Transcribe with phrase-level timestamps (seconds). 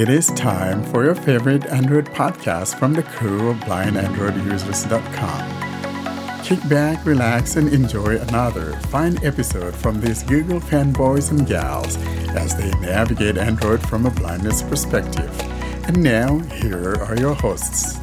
[0.00, 6.42] It is time for your favorite Android podcast from the crew of blindandroidusers.com.
[6.42, 12.56] Kick back, relax, and enjoy another fine episode from these Google fanboys and gals as
[12.56, 15.38] they navigate Android from a blindness perspective.
[15.86, 17.98] And now, here are your hosts.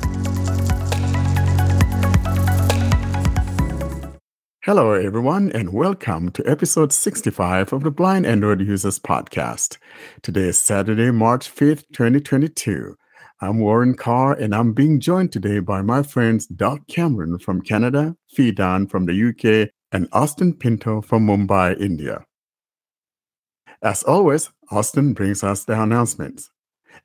[4.67, 9.77] Hello, everyone, and welcome to episode 65 of the Blind Android Users Podcast.
[10.21, 12.97] Today is Saturday, March 5th, 2022.
[13.39, 18.17] I'm Warren Carr, and I'm being joined today by my friends Doug Cameron from Canada,
[18.37, 22.25] Fidan from the UK, and Austin Pinto from Mumbai, India.
[23.81, 26.49] As always, Austin brings us the announcements.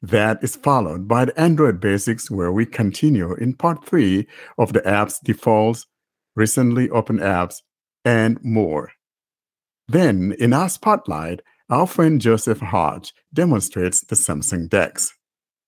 [0.02, 4.26] That is followed by the Android Basics, where we continue in part three
[4.58, 5.86] of the app's defaults
[6.34, 7.62] recently opened apps,
[8.04, 8.92] and more.
[9.88, 15.14] Then, in our spotlight, our friend Joseph Hodge demonstrates the Samsung DeX.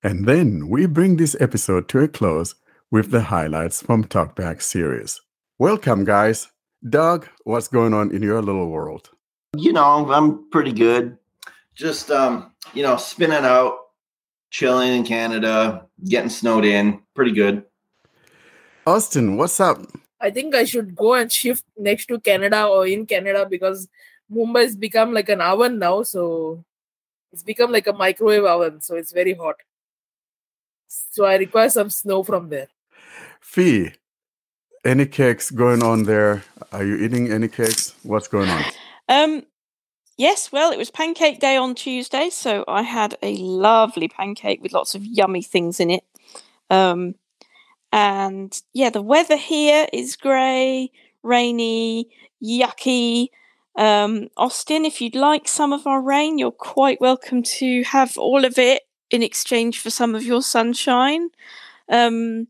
[0.02, 2.54] And then we bring this episode to a close
[2.90, 5.20] with the highlights from Talkback series.
[5.58, 6.48] Welcome, guys.
[6.88, 9.10] Doug, what's going on in your little world?
[9.56, 11.16] You know, I'm pretty good.
[11.74, 13.78] Just, um, you know, spinning out,
[14.50, 17.00] chilling in Canada, getting snowed in.
[17.14, 17.64] Pretty good.
[18.86, 19.78] Austin, what's up?
[20.20, 23.88] I think I should go and shift next to Canada or in Canada because
[24.32, 26.02] Mumbai has become like an oven now.
[26.02, 26.64] So
[27.32, 28.80] it's become like a microwave oven.
[28.80, 29.56] So it's very hot.
[30.88, 32.68] So I require some snow from there.
[33.40, 33.92] Fee,
[34.84, 36.44] any cakes going on there?
[36.72, 37.94] Are you eating any cakes?
[38.02, 38.64] What's going on?
[39.08, 39.42] Um,
[40.16, 40.52] yes.
[40.52, 44.94] Well, it was pancake day on Tuesday, so I had a lovely pancake with lots
[44.94, 46.04] of yummy things in it.
[46.70, 47.14] Um,
[47.94, 50.90] and yeah, the weather here is grey,
[51.22, 52.08] rainy,
[52.42, 53.28] yucky.
[53.76, 58.44] Um, Austin, if you'd like some of our rain, you're quite welcome to have all
[58.44, 61.28] of it in exchange for some of your sunshine.
[61.88, 62.48] Um,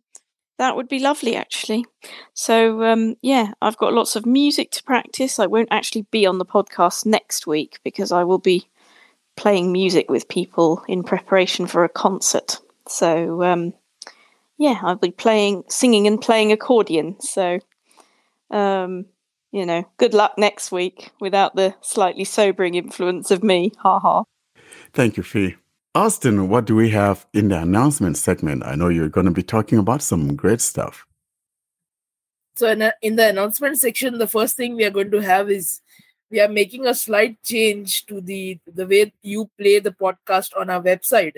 [0.56, 1.84] that would be lovely, actually.
[2.32, 5.38] So, um, yeah, I've got lots of music to practice.
[5.38, 8.66] I won't actually be on the podcast next week because I will be
[9.36, 12.60] playing music with people in preparation for a concert.
[12.88, 13.74] So, um,
[14.58, 17.20] yeah, I'll be playing, singing, and playing accordion.
[17.20, 17.58] So,
[18.50, 19.06] um,
[19.52, 23.72] you know, good luck next week without the slightly sobering influence of me.
[23.78, 24.24] Ha ha.
[24.92, 25.56] Thank you, Fee.
[25.94, 28.64] Austin, what do we have in the announcement segment?
[28.64, 31.06] I know you're going to be talking about some great stuff.
[32.56, 35.50] So, in, a, in the announcement section, the first thing we are going to have
[35.50, 35.80] is
[36.30, 40.70] we are making a slight change to the the way you play the podcast on
[40.70, 41.36] our website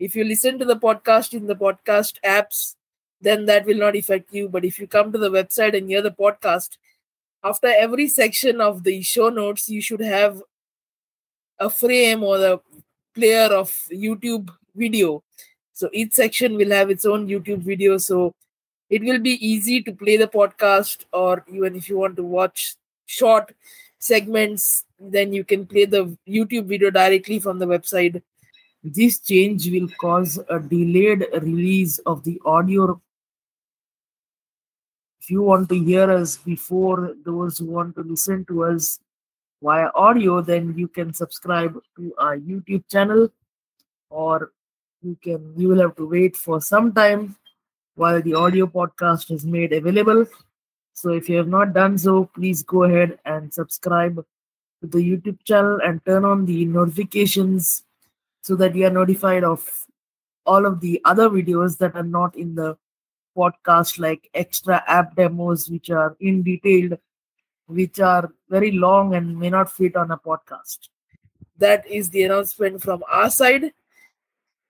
[0.00, 2.74] if you listen to the podcast in the podcast apps
[3.20, 4.48] then that will not affect you.
[4.48, 6.78] But if you come to the website and hear the podcast
[7.44, 10.42] after every section of the show notes you should have
[11.58, 12.60] a frame or the
[13.14, 15.22] player of youtube video.
[15.74, 17.98] So each section will have its own youtube video.
[17.98, 18.34] So
[18.88, 22.74] it will be easy to play the podcast or even if you want to watch
[23.04, 23.52] short
[23.98, 28.22] segments then you can play the youtube video directly from the website
[28.82, 33.00] this change will cause a delayed release of the audio.
[35.20, 38.98] If you want to hear us before those who want to listen to us
[39.62, 43.28] via audio, then you can subscribe to our YouTube channel
[44.08, 44.52] or
[45.02, 47.36] you can you will have to wait for some time
[47.96, 50.26] while the audio podcast is made available.
[50.94, 55.38] So if you have not done so, please go ahead and subscribe to the YouTube
[55.44, 57.84] channel and turn on the notifications
[58.42, 59.86] so that you are notified of
[60.46, 62.76] all of the other videos that are not in the
[63.36, 66.98] podcast like extra app demos which are in detailed
[67.66, 70.88] which are very long and may not fit on a podcast.
[71.56, 73.72] That is the announcement from our side.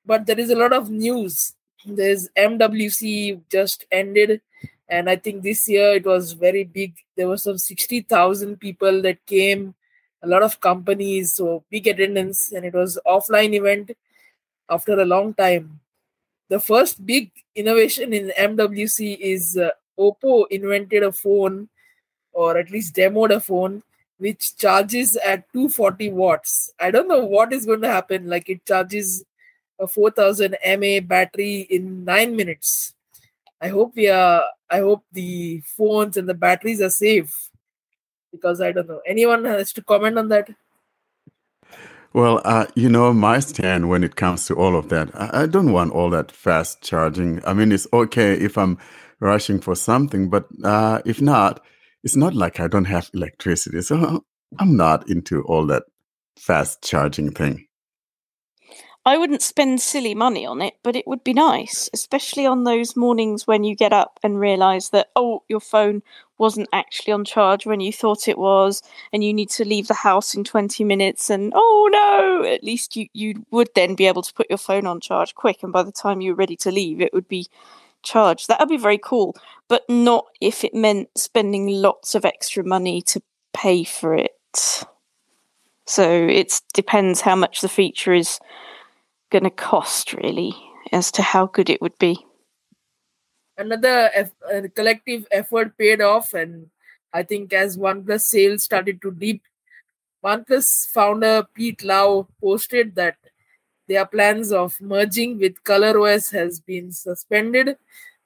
[0.05, 1.55] But there is a lot of news.
[1.87, 4.43] There's mwc just ended
[4.87, 6.95] and i think this year it was very big.
[7.17, 9.75] There were some 60000 people that came
[10.23, 13.93] a lot of companies, so big attendance, and it was offline event
[14.69, 15.81] after a long time.
[16.49, 21.69] The first big innovation in MWC is uh, Oppo invented a phone,
[22.33, 23.83] or at least demoed a phone,
[24.19, 26.73] which charges at 240 watts.
[26.79, 28.29] I don't know what is going to happen.
[28.29, 29.25] Like it charges
[29.79, 32.95] a 4000 mAh battery in nine minutes.
[33.61, 34.43] I hope we are.
[34.71, 37.50] I hope the phones and the batteries are safe
[38.33, 39.01] because I don't know.
[39.07, 40.51] Anyone has to comment on that?
[42.13, 45.47] Well, uh, you know, my stand when it comes to all of that, I, I,
[45.47, 47.41] don't want all that fast charging.
[47.47, 48.79] I mean, it's okay if I'm
[49.21, 51.63] rushing for something, but uh, if not,
[52.03, 53.81] it's not like I don't have electricity.
[53.83, 54.25] So
[54.59, 55.85] I'm not into all that
[56.37, 57.67] fast charging thing.
[59.07, 62.97] I wouldn't spend silly money on it, but it would be nice, especially on those
[62.97, 66.03] mornings when you get up and realize that, oh, your phone
[66.41, 68.83] wasn't actually on charge when you thought it was,
[69.13, 71.31] and you need to leave the house in 20 minutes.
[71.31, 74.87] And oh no, at least you, you would then be able to put your phone
[74.87, 75.63] on charge quick.
[75.63, 77.47] And by the time you're ready to leave, it would be
[78.03, 78.49] charged.
[78.49, 79.37] That would be very cool,
[79.69, 83.23] but not if it meant spending lots of extra money to
[83.53, 84.85] pay for it.
[85.87, 88.39] So it depends how much the feature is
[89.31, 90.55] going to cost, really,
[90.93, 92.25] as to how good it would be.
[93.57, 96.71] Another uh, collective effort paid off, and
[97.13, 99.41] I think as OnePlus sales started to dip,
[100.25, 103.17] OnePlus founder Pete Lau posted that
[103.89, 107.77] their plans of merging with ColorOS has been suspended.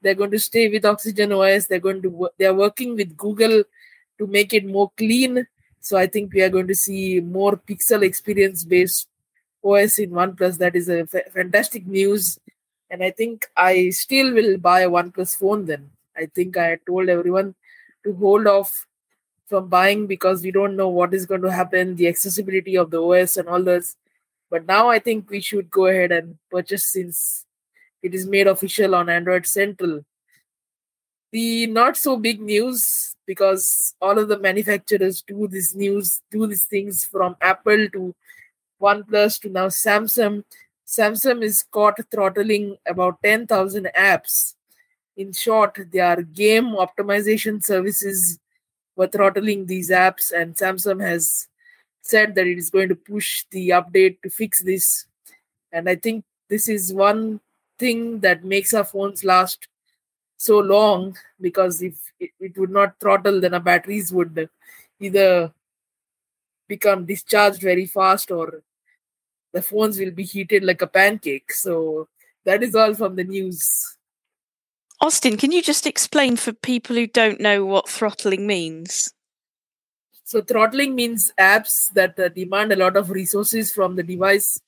[0.02, 1.66] They're going to stay with Oxygen OS.
[1.66, 3.64] They're going to they're working with Google
[4.18, 5.46] to make it more clean.
[5.80, 9.08] So I think we are going to see more pixel experience based
[9.64, 10.58] OS in OnePlus.
[10.58, 12.38] That is a f- fantastic news.
[12.94, 15.90] And I think I still will buy a OnePlus phone then.
[16.16, 17.56] I think I told everyone
[18.04, 18.86] to hold off
[19.46, 23.02] from buying because we don't know what is going to happen, the accessibility of the
[23.02, 23.96] OS and all this.
[24.48, 27.44] But now I think we should go ahead and purchase since
[28.00, 30.04] it is made official on Android Central.
[31.32, 36.66] The not so big news because all of the manufacturers do this news, do these
[36.66, 38.14] things from Apple to
[38.80, 40.44] OnePlus to now Samsung.
[40.86, 44.54] Samsung is caught throttling about 10,000 apps.
[45.16, 48.38] In short, their game optimization services
[48.96, 51.48] were throttling these apps, and Samsung has
[52.02, 55.06] said that it is going to push the update to fix this.
[55.72, 57.40] And I think this is one
[57.78, 59.68] thing that makes our phones last
[60.36, 64.48] so long because if it, it would not throttle, then our batteries would
[65.00, 65.52] either
[66.68, 68.62] become discharged very fast or
[69.54, 71.52] the phones will be heated like a pancake.
[71.52, 72.08] So
[72.44, 73.96] that is all from the news.
[75.00, 79.12] Austin, can you just explain for people who don't know what throttling means?
[80.24, 84.60] So throttling means apps that uh, demand a lot of resources from the device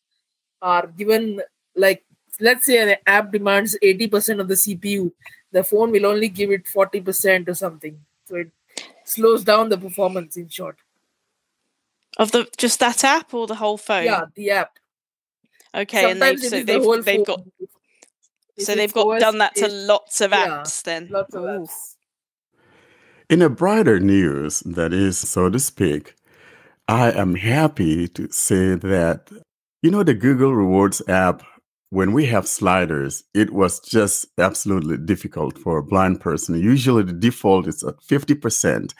[0.63, 1.43] are given
[1.75, 2.05] like
[2.41, 5.11] let's say an app demands 80% of the CPU,
[5.53, 7.99] the phone will only give it 40% or something.
[8.27, 8.51] So it
[9.05, 10.77] slows down the performance in short.
[12.17, 14.05] Of the just that app or the whole phone?
[14.05, 14.79] Yeah, the app.
[15.75, 17.41] Okay, Sometimes and they've so they've, the they've got
[18.59, 21.09] so they've got done that to lots of apps yeah, then.
[21.11, 21.97] Lots of apps.
[23.29, 26.15] In a brighter news, that is, so to speak,
[26.89, 29.31] I am happy to say that,
[29.83, 31.43] you know, the Google Rewards app,
[31.91, 36.55] when we have sliders, it was just absolutely difficult for a blind person.
[36.61, 38.93] Usually the default is at 50%.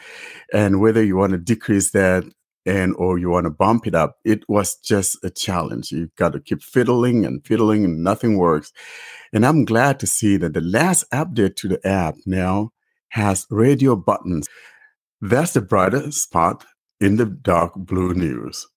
[0.53, 2.25] And whether you want to decrease that
[2.67, 5.91] and or you want to bump it up, it was just a challenge.
[5.91, 8.73] you've got to keep fiddling and fiddling and nothing works.
[9.31, 12.71] And I'm glad to see that the last update to the app now
[13.09, 14.49] has radio buttons.
[15.21, 16.65] That's the brighter spot
[16.99, 18.67] in the dark blue news.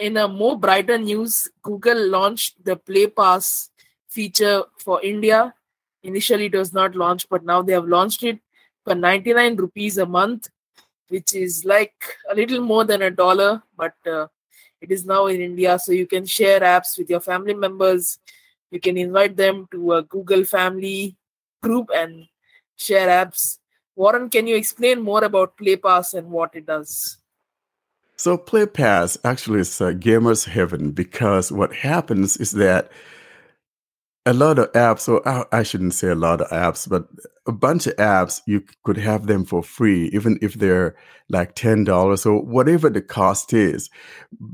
[0.00, 3.68] In a more brighter news, Google launched the Play Pass
[4.08, 5.54] feature for India.
[6.02, 8.40] Initially, it was not launched, but now they have launched it
[8.84, 10.48] for 99 rupees a month,
[11.12, 14.26] which is like a little more than a dollar, but uh,
[14.80, 15.78] it is now in India.
[15.78, 18.18] So you can share apps with your family members.
[18.70, 21.16] You can invite them to a Google family
[21.62, 22.24] group and
[22.76, 23.58] share apps.
[23.94, 27.18] Warren, can you explain more about PlayPass and what it does?
[28.16, 32.90] So PlayPass actually is a gamer's heaven because what happens is that
[34.24, 37.06] a lot of apps, or I shouldn't say a lot of apps, but
[37.46, 40.94] a bunch of apps, you could have them for free, even if they're
[41.28, 43.90] like $10 or whatever the cost is.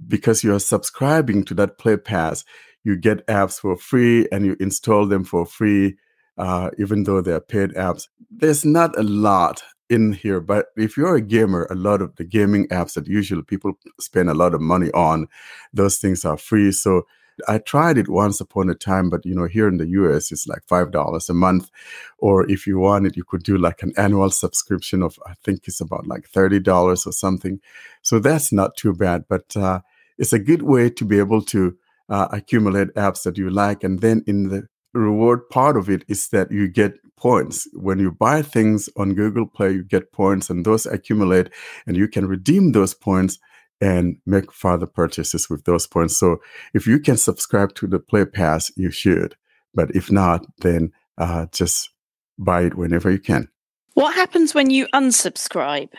[0.07, 2.45] Because you're subscribing to that Play Pass,
[2.85, 5.97] you get apps for free and you install them for free
[6.39, 8.09] uh, even though they're paid apps.
[8.31, 12.25] There's not a lot in here, but if you're a gamer, a lot of the
[12.25, 15.27] gaming apps that usually people spend a lot of money on,
[15.73, 16.71] those things are free.
[16.73, 17.03] So
[17.47, 20.47] I tried it once upon a time, but you know, here in the US, it's
[20.47, 21.71] like five dollars a month,
[22.19, 25.69] or if you want it, you could do like an annual subscription of I think
[25.69, 27.61] it's about like thirty dollars or something.
[28.03, 29.81] So that's not too bad, but uh,
[30.19, 31.77] it's a good way to be able to
[32.09, 36.29] uh, accumulate apps that you like, and then in the reward part of it is
[36.29, 37.69] that you get points.
[37.75, 41.51] When you buy things on Google Play, you get points, and those accumulate,
[41.87, 43.39] and you can redeem those points
[43.81, 46.17] and make further purchases with those points.
[46.17, 46.41] So
[46.75, 49.37] if you can subscribe to the Play Pass, you should.
[49.75, 51.91] But if not, then uh, just
[52.39, 53.49] buy it whenever you can.
[53.95, 55.91] What happens when you unsubscribe?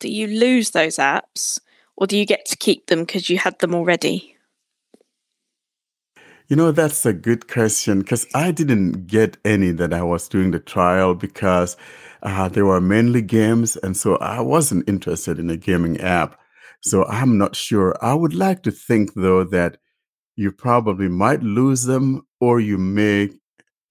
[0.00, 1.60] Do you lose those apps,
[1.96, 4.36] or do you get to keep them because you had them already?
[6.48, 10.50] You know, that's a good question because I didn't get any that I was doing
[10.50, 11.76] the trial because
[12.22, 13.76] uh, they were mainly games.
[13.76, 16.38] And so I wasn't interested in a gaming app.
[16.82, 17.96] So I'm not sure.
[18.02, 19.78] I would like to think, though, that
[20.36, 23.30] you probably might lose them or you may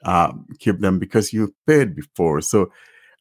[0.03, 2.41] uh, keep them because you paid before.
[2.41, 2.71] So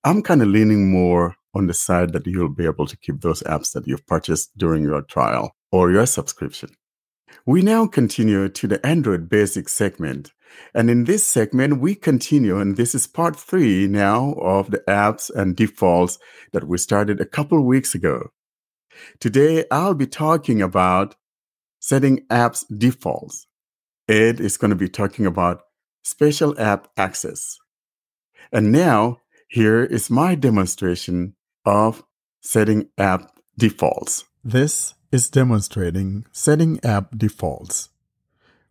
[0.04, 3.42] I'm kind of leaning more on the side that you'll be able to keep those
[3.42, 6.70] apps that you've purchased during your trial or your subscription.
[7.46, 10.32] We now continue to the Android Basic segment.
[10.74, 15.30] And in this segment, we continue, and this is part three now of the apps
[15.34, 16.18] and defaults
[16.52, 18.30] that we started a couple weeks ago.
[19.18, 21.16] Today, I'll be talking about
[21.78, 23.46] setting apps defaults.
[24.08, 25.62] Ed is going to be talking about
[26.02, 27.58] special app access.
[28.52, 32.04] And now, here is my demonstration of
[32.40, 34.24] setting app defaults.
[34.42, 37.90] This is demonstrating setting app defaults.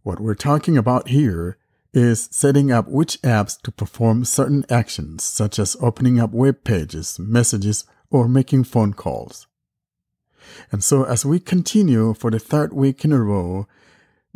[0.03, 1.57] What we're talking about here
[1.93, 7.19] is setting up which apps to perform certain actions, such as opening up web pages,
[7.19, 9.47] messages, or making phone calls.
[10.71, 13.67] And so, as we continue for the third week in a row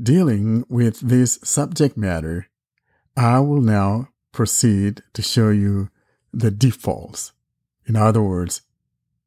[0.01, 2.48] dealing with this subject matter,
[3.15, 5.89] I will now proceed to show you
[6.33, 7.31] the defaults.
[7.86, 8.62] In other words,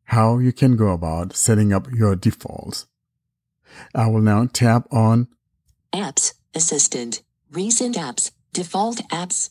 [0.06, 2.86] how you can go about setting up your defaults.
[3.94, 5.28] I will now tap on
[5.92, 9.50] Apps, Assistant, Recent Apps, Default Apps.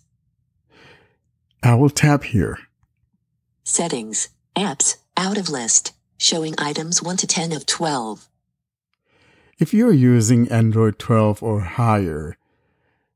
[1.63, 2.59] I will tap here.
[3.63, 8.27] Settings, Apps, Out of List, showing items 1 to 10 of 12.
[9.57, 12.37] If you're using Android 12 or higher,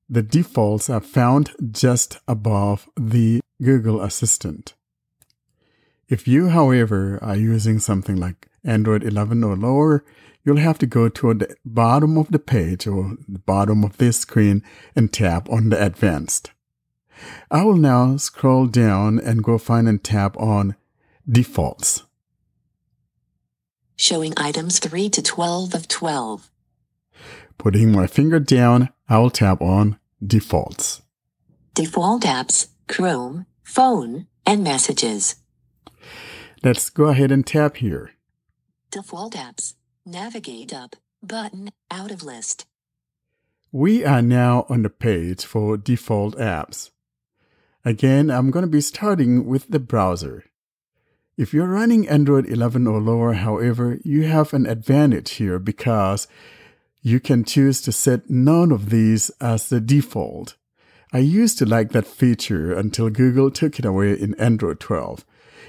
[0.09, 4.73] the defaults are found just above the Google Assistant.
[6.07, 10.03] If you, however, are using something like Android 11 or lower,
[10.43, 14.19] you'll have to go to the bottom of the page or the bottom of this
[14.19, 14.63] screen
[14.95, 16.51] and tap on the advanced.
[17.51, 20.75] I will now scroll down and go find and tap on
[21.29, 22.03] defaults.
[24.01, 26.49] Showing items 3 to 12 of 12.
[27.57, 31.01] Putting my finger down, I will tap on defaults.
[31.73, 35.35] Default apps, Chrome, phone, and messages.
[36.63, 38.11] Let's go ahead and tap here.
[38.89, 39.73] Default apps,
[40.05, 42.65] navigate up, button, out of list.
[43.73, 46.91] We are now on the page for default apps.
[47.83, 50.45] Again, I'm going to be starting with the browser.
[51.39, 56.27] If you're running Android 11 or lower, however, you have an advantage here because
[57.01, 60.57] you can choose to set none of these as the default.
[61.13, 65.23] I used to like that feature until Google took it away in Android 12.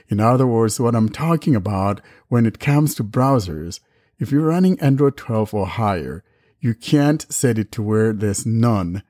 [0.09, 3.79] In other words, what I'm talking about when it comes to browsers,
[4.19, 6.25] if you're running Android 12 or higher,
[6.59, 9.05] you can't set it to where there's none.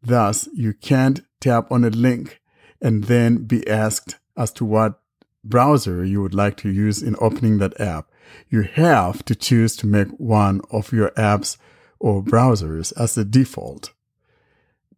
[0.00, 2.40] Thus, you can't tap on a link
[2.80, 5.00] and then be asked as to what
[5.44, 8.10] browser you would like to use in opening that app.
[8.48, 11.56] You have to choose to make one of your apps
[11.98, 13.92] or browsers as the default.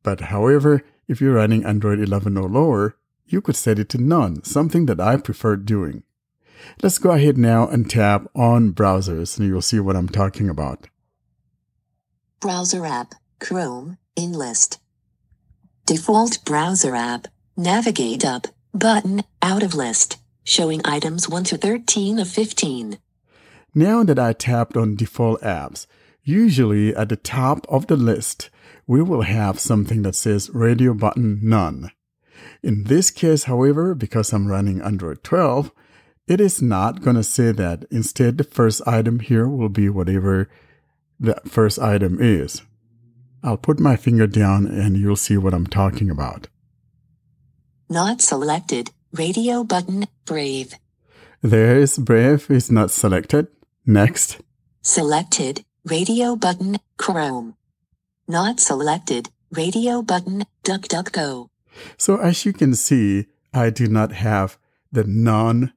[0.03, 4.43] But however, if you're running Android 11 or lower, you could set it to none,
[4.45, 6.03] something that I prefer doing.
[6.83, 10.89] Let's go ahead now and tap on browsers and you'll see what I'm talking about.
[12.41, 14.81] Browser app, Chrome, in list.
[15.87, 20.19] Default browser app, navigate up, button, out of list,
[20.51, 22.99] showing items 1 to 13 of 15.
[23.73, 25.87] Now that I tapped on default apps,
[26.25, 28.51] usually at the top of the list,
[28.85, 31.93] we will have something that says radio button none.
[32.65, 35.71] In this case, however, because I'm running Android 12,
[36.27, 37.85] it is not going to say that.
[37.93, 40.51] Instead, the first item here will be whatever
[41.21, 42.63] the first item is.
[43.45, 46.49] I'll put my finger down and you'll see what I'm talking about.
[47.89, 50.75] Not selected, radio button, Brave.
[51.43, 53.49] There is Brave is not selected.
[53.87, 54.39] Next.
[54.83, 57.57] Selected, radio button, Chrome.
[58.29, 61.49] Not selected, radio button, DuckDuckGo.
[61.97, 64.59] So as you can see, I do not have
[64.93, 65.73] the none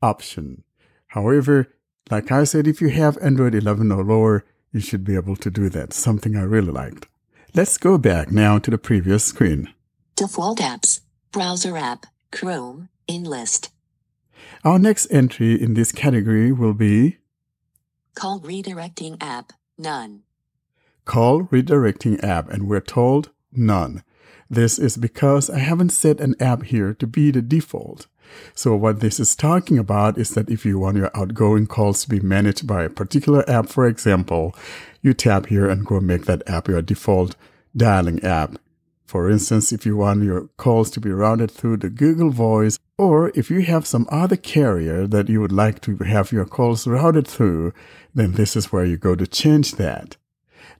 [0.00, 0.64] option.
[1.08, 1.68] However,
[2.10, 5.50] like I said, if you have Android 11 or lower, you should be able to
[5.50, 5.92] do that.
[5.92, 7.08] Something I really liked.
[7.54, 9.72] Let's go back now to the previous screen.
[10.16, 11.00] Default apps,
[11.32, 13.70] browser app, Chrome, in list.
[14.64, 17.18] Our next entry in this category will be
[18.14, 20.22] Call redirecting app, none.
[21.04, 24.02] call redirecting app, and we're told none.
[24.50, 28.06] This is because I haven't set an app here to be the default.
[28.54, 32.08] So what this is talking about is that if you want your outgoing calls to
[32.08, 34.54] be managed by a particular app, for example,
[35.00, 37.36] you tap here and go make that app your default
[37.76, 38.58] dialing app.
[39.08, 43.32] For instance, if you want your calls to be routed through the Google Voice, or
[43.34, 47.26] if you have some other carrier that you would like to have your calls routed
[47.26, 47.72] through,
[48.14, 50.18] then this is where you go to change that.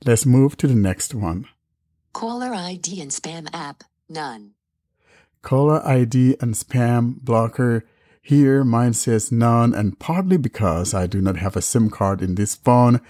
[0.05, 1.47] Let's move to the next one.
[2.13, 4.51] Caller ID and spam app, none.
[5.41, 7.87] Caller ID and spam blocker.
[8.29, 12.35] Here, mine says none, and partly because I do not have a SIM card in
[12.35, 13.01] this phone.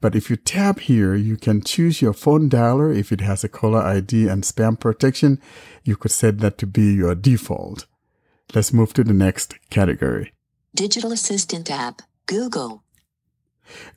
[0.00, 2.96] But if you tap here, you can choose your phone dialer.
[2.96, 5.42] If it has a caller ID and spam protection,
[5.84, 7.84] you could set that to be your default.
[8.54, 10.32] Let's move to the next category.
[10.74, 12.82] Digital assistant app, Google.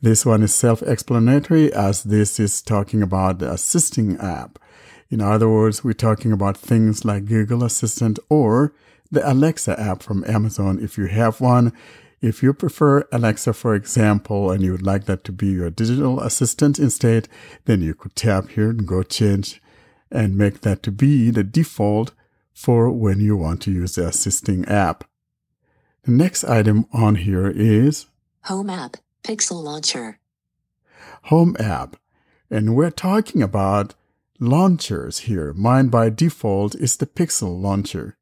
[0.01, 4.59] This one is self explanatory as this is talking about the assisting app.
[5.09, 8.73] In other words, we're talking about things like Google Assistant or
[9.11, 11.73] the Alexa app from Amazon if you have one.
[12.21, 16.19] If you prefer Alexa, for example, and you would like that to be your digital
[16.21, 17.27] assistant instead,
[17.65, 19.61] then you could tap here and go change
[20.11, 22.13] and make that to be the default
[22.53, 25.03] for when you want to use the assisting app.
[26.03, 28.07] The next item on here is
[28.43, 30.19] Home app, Pixel launcher.
[31.23, 31.97] Home app.
[32.49, 33.95] And we're talking about
[34.39, 35.51] launchers here.
[35.53, 38.17] Mine by default is the Pixel launcher.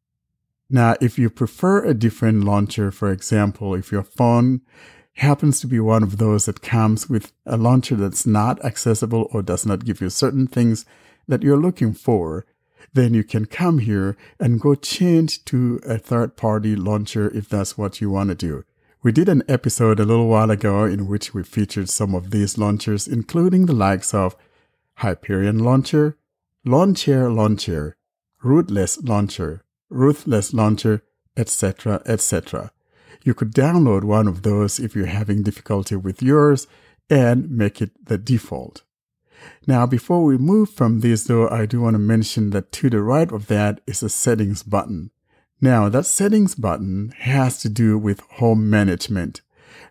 [0.74, 4.62] Now, if you prefer a different launcher, for example, if your phone
[5.18, 9.44] happens to be one of those that comes with a launcher that's not accessible or
[9.44, 10.84] does not give you certain things
[11.28, 12.48] that you're looking for,
[12.92, 17.78] then you can come here and go change to a third party launcher if that's
[17.78, 18.66] what you want to do.
[19.04, 22.58] We did an episode a little while ago in which we featured some of these
[22.58, 24.36] launchers, including the likes of
[24.96, 26.18] Hyperion Launcher,
[26.66, 27.96] Lawnchair Launcher,
[28.42, 29.64] Rootless Launcher,
[29.94, 31.04] Ruthless Launcher,
[31.38, 32.72] etc., etc.
[33.24, 36.68] You could download one of those if you're having difficulty with yours
[37.10, 38.84] and make it the default.
[39.68, 43.02] Now, before we move from this though, I do want to mention that to the
[43.02, 45.12] right of that is a settings button.
[45.62, 49.42] Now, that settings button has to do with home management.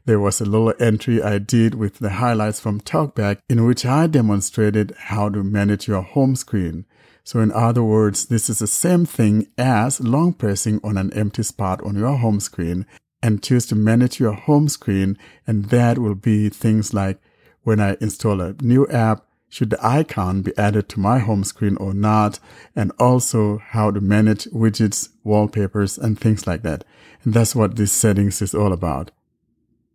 [0.05, 4.07] There was a little entry I did with the highlights from TalkBack in which I
[4.07, 6.87] demonstrated how to manage your home screen.
[7.25, 11.43] So in other words, this is the same thing as long pressing on an empty
[11.43, 12.87] spot on your home screen
[13.23, 15.17] and choose to manage your home screen.
[15.47, 17.21] And that will be things like
[17.63, 21.77] when I install a new app, should the icon be added to my home screen
[21.77, 22.41] or not,
[22.75, 26.85] and also how to manage widgets, wallpapers, and things like that.
[27.23, 29.11] And that's what this settings is all about.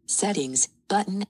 [0.06, 1.26] Settings button,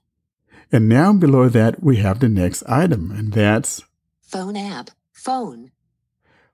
[0.70, 3.82] And now below that, we have the next item, and that's
[4.20, 5.70] phone app, phone.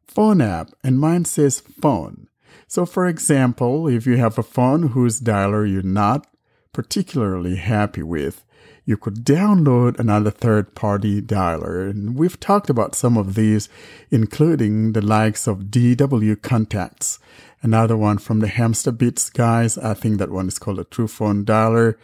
[0.06, 2.28] Phone app, and mine says phone.
[2.66, 6.26] So, for example, if you have a phone whose dialer you're not
[6.72, 8.44] particularly happy with,
[8.84, 11.88] you could download another third party dialer.
[11.90, 13.68] And we've talked about some of these,
[14.10, 17.18] including the likes of DW Contacts.
[17.62, 19.78] Another one from the Hamster Beat guys.
[19.78, 21.96] I think that one is called a True Phone Dialer.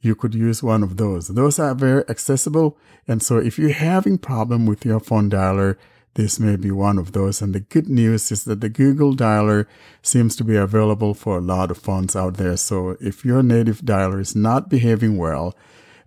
[0.00, 1.28] You could use one of those.
[1.28, 2.78] Those are very accessible.
[3.08, 5.76] And so if you're having problem with your phone dialer,
[6.14, 7.40] this may be one of those.
[7.40, 9.66] And the good news is that the Google dialer
[10.02, 12.56] seems to be available for a lot of phones out there.
[12.56, 15.56] So if your native dialer is not behaving well,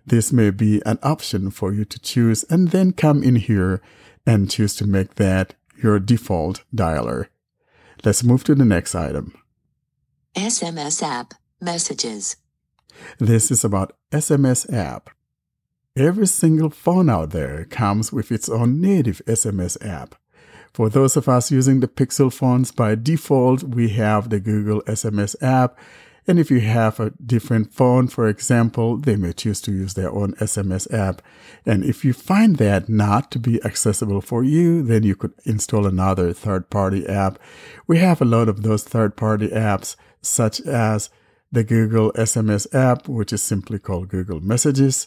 [0.06, 3.80] this may be an option for you to choose and then come in here
[4.26, 7.28] and choose to make that your default dialer.
[8.04, 9.34] Let's move to the next item.
[10.34, 12.36] SMS app, messages.
[13.18, 15.10] This is about SMS app.
[15.96, 20.14] Every single phone out there comes with its own native SMS app.
[20.72, 25.36] For those of us using the Pixel phones by default, we have the Google SMS
[25.42, 25.78] app.
[26.26, 30.10] And if you have a different phone, for example, they may choose to use their
[30.10, 31.20] own SMS app.
[31.66, 35.86] And if you find that not to be accessible for you, then you could install
[35.86, 37.38] another third party app.
[37.86, 41.10] We have a lot of those third party apps, such as
[41.50, 45.06] the Google SMS app, which is simply called Google Messages.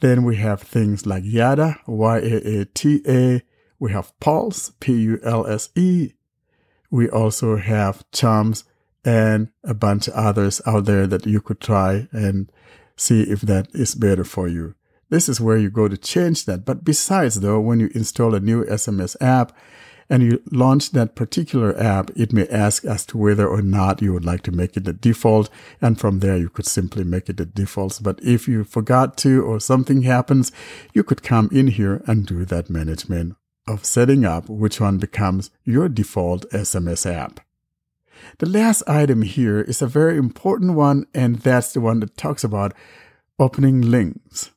[0.00, 3.42] Then we have things like Yaata, Y-A-A-T-A.
[3.80, 6.12] We have Pulse, P-U-L-S-E.
[6.90, 8.64] We also have Chums
[9.04, 12.50] and a bunch of others out there that you could try and
[12.96, 14.74] see if that is better for you.
[15.10, 16.64] This is where you go to change that.
[16.64, 19.52] But besides though, when you install a new SMS app
[20.10, 24.12] and you launch that particular app, it may ask as to whether or not you
[24.12, 25.50] would like to make it the default.
[25.80, 28.00] And from there, you could simply make it the default.
[28.02, 30.50] But if you forgot to or something happens,
[30.94, 35.50] you could come in here and do that management of setting up which one becomes
[35.64, 37.40] your default SMS app.
[38.38, 42.42] The last item here is a very important one, and that's the one that talks
[42.42, 42.72] about
[43.38, 44.50] opening links.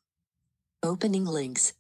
[0.82, 1.74] Opening links.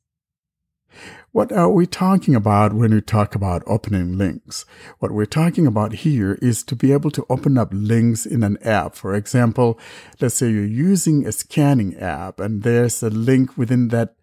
[1.34, 4.66] What are we talking about when we talk about opening links?
[5.00, 8.58] What we're talking about here is to be able to open up links in an
[8.64, 8.96] app.
[8.96, 9.80] For example,
[10.20, 14.16] let's say you're using a scanning app and there's a link within that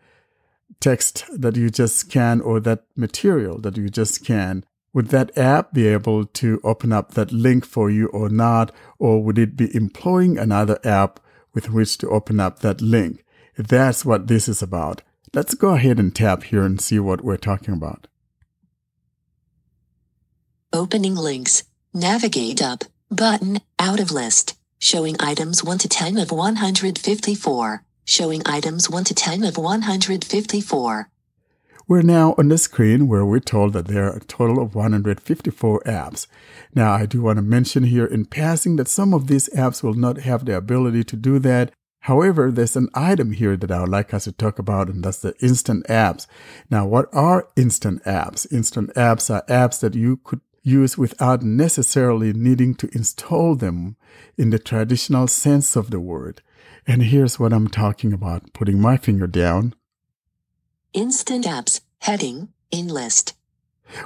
[0.80, 4.66] text that you just scan or that material that you just scan.
[4.92, 8.70] Would that app be able to open up that link for you or not?
[8.98, 11.20] Or would it be employing another app
[11.54, 13.24] with which to open up that link?
[13.56, 15.00] That's what this is about.
[15.34, 18.06] Let's go ahead and tap here and see what we're talking about.
[20.72, 21.64] Opening links.
[21.92, 22.84] Navigate up.
[23.10, 23.60] Button.
[23.78, 24.56] Out of list.
[24.78, 27.84] Showing items 1 to 10 of 154.
[28.04, 31.10] Showing items 1 to 10 of 154.
[31.86, 35.82] We're now on the screen where we're told that there are a total of 154
[35.86, 36.26] apps.
[36.74, 39.94] Now, I do want to mention here in passing that some of these apps will
[39.94, 41.72] not have the ability to do that.
[42.08, 45.18] However, there's an item here that I would like us to talk about, and that's
[45.18, 46.26] the instant apps.
[46.70, 48.50] Now, what are instant apps?
[48.50, 53.96] Instant apps are apps that you could use without necessarily needing to install them
[54.38, 56.40] in the traditional sense of the word.
[56.86, 59.74] And here's what I'm talking about putting my finger down.
[60.94, 61.82] Instant apps.
[61.98, 62.48] Heading.
[62.70, 63.34] In list.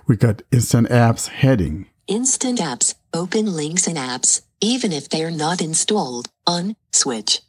[0.08, 1.86] We got instant apps heading.
[2.08, 2.96] Instant apps.
[3.14, 6.30] Open links and apps, even if they're not installed.
[6.48, 6.74] On.
[6.90, 7.42] Switch.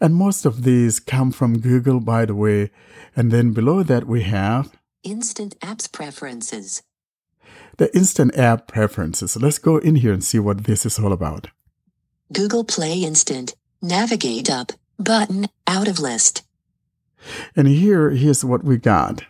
[0.00, 2.70] And most of these come from Google, by the way.
[3.16, 4.70] And then below that, we have
[5.02, 6.82] Instant apps preferences.
[7.78, 9.36] the instant app preferences.
[9.36, 11.48] Let's go in here and see what this is all about.
[12.32, 13.54] Google Play Instant.
[13.80, 14.72] Navigate up.
[14.98, 15.48] Button.
[15.66, 16.42] Out of list.
[17.56, 19.24] And here, here's what we got.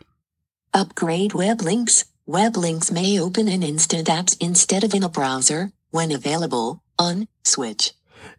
[0.75, 2.05] Upgrade web links.
[2.27, 6.83] Web links may open in instant apps instead of in a browser when available.
[6.99, 7.27] On.
[7.45, 7.93] Switch.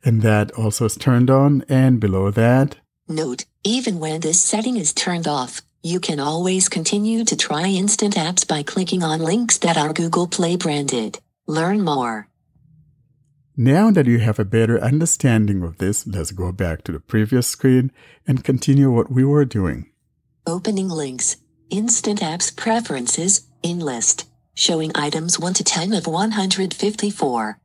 [0.03, 1.63] And that also is turned on.
[1.69, 7.25] And below that, Note, even when this setting is turned off, you can always continue
[7.25, 11.19] to try instant apps by clicking on links that are Google Play branded.
[11.47, 12.27] Learn more.
[13.57, 17.47] now that you have a better understanding of this, let's go back to the previous
[17.47, 17.91] screen
[18.25, 19.91] and continue what we were doing.
[20.47, 21.37] Opening links.
[21.69, 23.41] Instant apps preferences.
[23.61, 24.27] In list.
[24.55, 27.60] Showing items 1 to 10 of 154.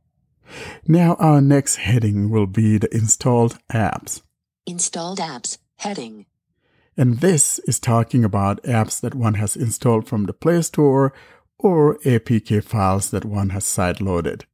[0.86, 4.22] Now our next heading will be the installed apps.
[4.66, 5.58] Installed apps.
[5.78, 6.26] Heading.
[6.96, 11.12] And this is talking about apps that one has installed from the Play Store
[11.58, 14.46] or APK files that one has side loaded.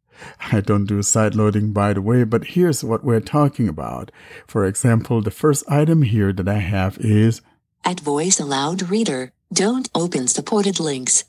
[0.53, 4.11] I don't do side loading by the way, but here's what we're talking about.
[4.47, 7.41] For example, the first item here that I have is
[7.85, 9.33] At Voice Aloud Reader.
[9.53, 11.25] Don't open supported links.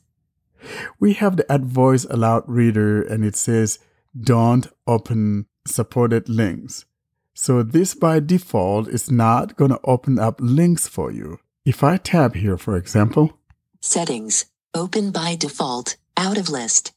[0.99, 3.79] we have the At Voice Aloud Reader and it says
[4.19, 6.85] don't open supported links.
[7.33, 11.39] So this by default is not going to open up links for you.
[11.65, 13.39] If I tap here, for example,
[13.85, 14.45] Settings.
[14.73, 15.97] Open by default.
[16.15, 16.93] Out of list.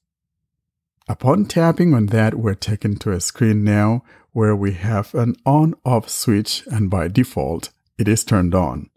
[1.09, 5.75] upon tapping on that, we're taken to a screen now where we have an on
[5.85, 8.89] off switch and by default, it is turned on.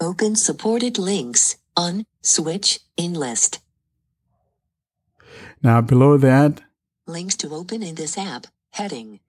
[0.00, 1.56] Open supported links.
[1.76, 2.04] On.
[2.20, 2.78] Switch.
[2.96, 3.58] In list.
[5.60, 6.60] Now below that,
[7.12, 8.46] Links to open in this app.
[8.70, 9.20] Heading.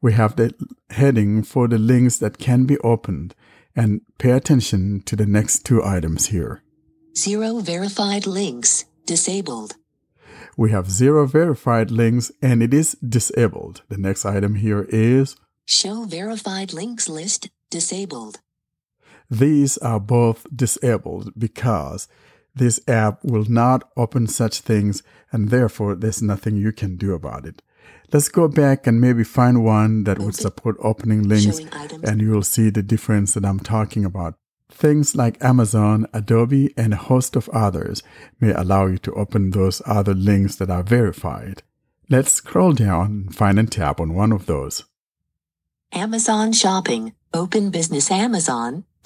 [0.00, 0.54] we have the
[0.90, 3.34] heading for the links that can be opened
[3.74, 6.62] and pay attention to the next two items here.
[7.16, 8.84] Zero verified links.
[9.06, 9.74] Disabled.
[10.56, 13.82] We have zero verified links and it is disabled.
[13.88, 15.34] The next item here is
[15.66, 17.48] Show verified links list.
[17.70, 18.38] Disabled.
[19.30, 22.06] these are both disabled because
[22.54, 27.46] this app will not open such things and therefore there's nothing you can do about
[27.46, 27.62] it.
[28.12, 31.60] Let's go back and maybe find one that would support opening links
[32.04, 34.34] and you'll see the difference that I'm talking about.
[34.70, 38.02] Things like Amazon, Adobe, and a host of others
[38.40, 41.62] may allow you to open those other links that are verified.
[42.10, 44.84] Let's scroll down and find and tap on one of those.
[45.92, 47.12] Amazon Shopping.
[47.34, 48.96] Open Business Amazon.co.jp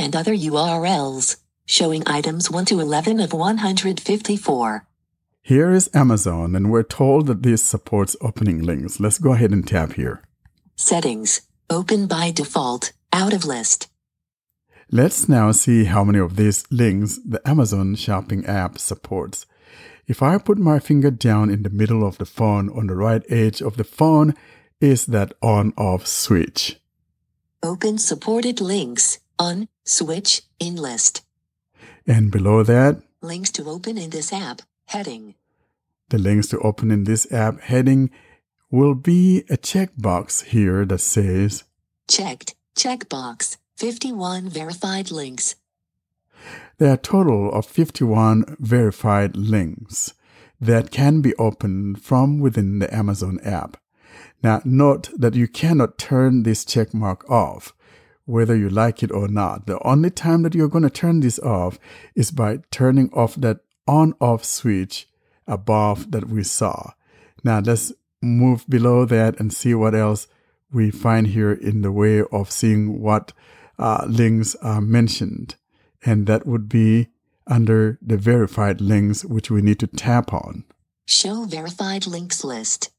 [0.00, 1.41] and other URLs.
[1.72, 4.86] Showing items 1 to 11 of 154.
[5.40, 9.00] Here is Amazon, and we're told that this supports opening links.
[9.00, 10.20] Let's go ahead and tap here.
[10.76, 11.40] Settings.
[11.70, 12.92] Open by default.
[13.10, 13.88] Out of list.
[14.90, 19.46] Let's now see how many of these links the Amazon shopping app supports.
[20.06, 23.24] If I put my finger down in the middle of the phone on the right
[23.30, 24.34] edge of the phone
[24.82, 26.78] is that on off switch.
[27.62, 29.20] Open supported links.
[29.38, 29.68] On.
[29.86, 30.42] Switch.
[30.60, 31.22] In list.
[32.06, 34.62] And below that, Links to open in this app.
[34.86, 35.34] Heading.
[36.10, 38.10] the links to open in this app heading
[38.70, 41.64] will be a checkbox here that says
[42.08, 42.54] Checked.
[42.76, 43.56] Checkbox.
[43.76, 45.54] 51 verified links.
[46.78, 50.14] There are a total of 51 verified links
[50.60, 53.76] that can be opened from within the Amazon app.
[54.42, 57.72] Now, note that you cannot turn this check mark off,
[58.24, 59.66] whether you like it or not.
[59.66, 61.78] The only time that you're going to turn this off
[62.14, 65.08] is by turning off that on off switch
[65.46, 66.92] above that we saw.
[67.42, 70.28] Now, let's move below that and see what else
[70.72, 73.32] we find here in the way of seeing what
[73.78, 75.56] uh, links are mentioned.
[76.04, 77.08] And that would be
[77.46, 80.64] under the verified links, which we need to tap on.
[81.04, 82.90] Show verified links list.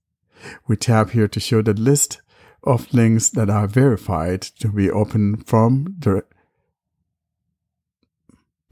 [0.68, 2.22] We tap here to show the list
[2.64, 6.24] of links that are verified to be open from the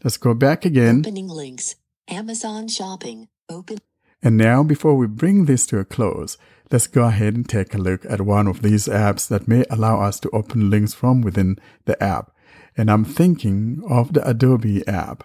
[0.04, 1.00] Let's go back again.
[1.00, 1.76] Opening links.
[2.08, 3.28] Amazon shopping.
[3.48, 3.78] Open.
[4.22, 6.36] And now, before we bring this to a close,
[6.70, 10.00] let's go ahead and take a look at one of these apps that may allow
[10.00, 12.32] us to open links from within the app.
[12.76, 15.24] And I'm thinking of the Adobe app.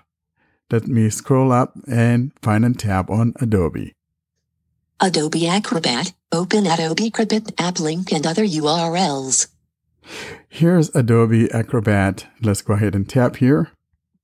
[0.71, 3.93] Let me scroll up and find and tap on Adobe.
[5.01, 6.13] Adobe Acrobat.
[6.31, 9.47] Open Adobe Acrobat app link and other URLs.
[10.47, 12.27] Here's Adobe Acrobat.
[12.41, 13.71] Let's go ahead and tap here.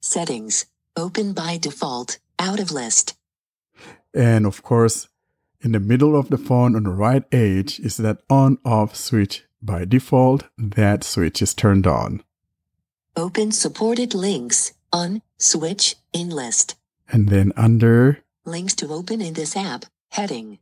[0.02, 0.66] Settings.
[0.96, 2.20] Open by default.
[2.40, 3.16] Out of list.
[4.14, 5.08] And of course,
[5.62, 9.46] in the middle of the phone on the right edge is that on off switch.
[9.62, 12.24] By default, that switch is turned on.
[13.16, 14.74] Open supported links.
[14.94, 15.22] On.
[15.38, 15.96] Switch.
[16.14, 16.76] In list.
[17.12, 19.86] And then under, Links to open in this app.
[20.12, 20.60] Heading.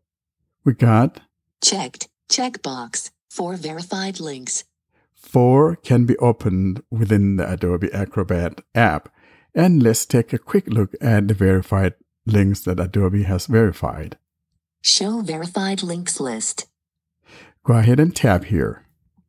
[0.63, 1.19] we got
[1.61, 2.07] Checked.
[2.29, 3.11] Checkbox.
[3.29, 4.63] Four verified links.
[5.13, 9.09] four can be opened within the Adobe Acrobat app.
[9.55, 11.93] And let's take a quick look at the verified
[12.25, 14.17] links that Adobe has verified.
[14.83, 16.67] Show verified links list.
[17.63, 18.83] Go ahead and tap here.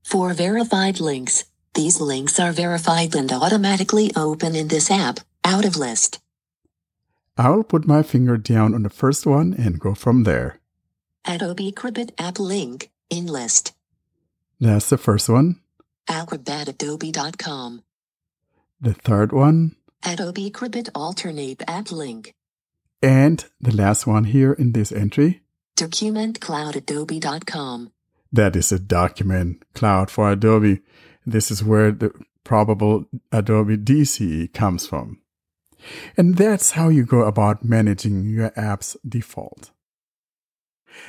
[0.04, 5.76] Four verified links, these links are verified and automatically open in this app, out of
[5.76, 6.20] list.
[7.38, 10.58] I'll put my finger down on the first one and go from there.
[11.24, 13.74] Adobe Acrobat app link, in list.
[14.58, 15.60] That's the first one.
[16.08, 17.82] acrobatadobe.com.
[18.80, 19.76] The third one.
[20.06, 22.32] Adobe Acrobat alternate app link.
[23.02, 25.42] And the last one here in this entry.
[25.76, 27.92] documentcloudadobe.com.
[28.32, 30.80] That is a document cloud for Adobe.
[31.26, 32.12] This is where the
[32.44, 35.20] probable Adobe DC comes from.
[36.16, 39.70] And that's how you go about managing your app's default.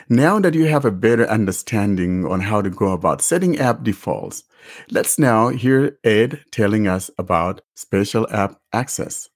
[0.10, 4.44] Now that you have a better understanding on how to go about setting app defaults,
[4.90, 9.30] let's now hear Ed telling us about special app access.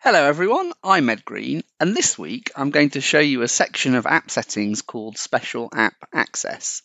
[0.00, 3.94] Hello everyone, I'm Ed Green, and this week I'm going to show you a section
[3.94, 6.82] of app settings called Special App Access.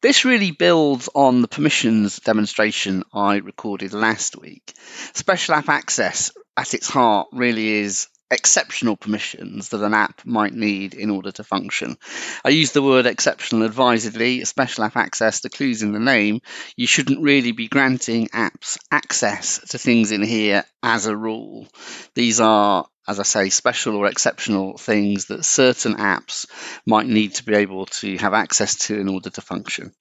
[0.00, 4.72] This really builds on the permissions demonstration I recorded last week.
[5.12, 10.94] Special App Access, at its heart, really is exceptional permissions that an app might need
[10.94, 11.96] in order to function.
[12.44, 14.44] I use the word exceptional advisedly.
[14.44, 16.40] Special app access, the clues in the name,
[16.76, 21.66] you shouldn't really be granting apps access to things in here as a rule.
[22.14, 26.46] These are, as I say, special or exceptional things that certain apps
[26.86, 29.92] might need to be able to have access to in order to function.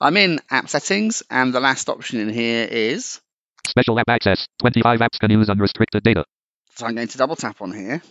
[0.00, 3.20] I'm in app settings, and the last option in here is
[3.66, 4.46] Special app access.
[4.60, 6.24] 25 apps can use unrestricted data.
[6.76, 8.02] So I'm going to double tap on here.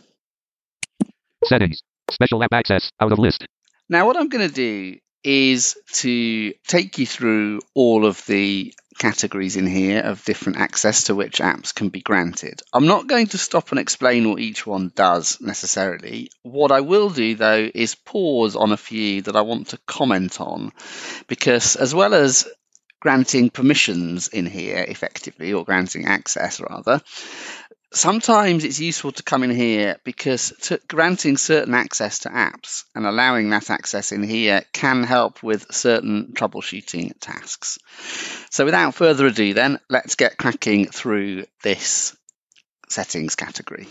[1.45, 1.81] Settings.
[2.11, 2.91] Special app access.
[2.99, 3.45] Out of list.
[3.87, 9.55] Now, what I'm going to do is to take you through all of the categories
[9.55, 12.61] in here of different access to which apps can be granted.
[12.73, 16.29] I'm not going to stop and explain what each one does necessarily.
[16.43, 20.39] What I will do though is pause on a few that I want to comment
[20.39, 20.71] on
[21.27, 22.47] because as well as
[23.01, 27.01] granting permissions in here effectively or granting access rather,
[27.95, 33.05] sometimes it's useful to come in here because to, granting certain access to apps and
[33.05, 37.79] allowing that access in here can help with certain troubleshooting tasks.
[38.51, 42.15] So without further ado then, let's get cracking through this
[42.89, 43.87] settings category.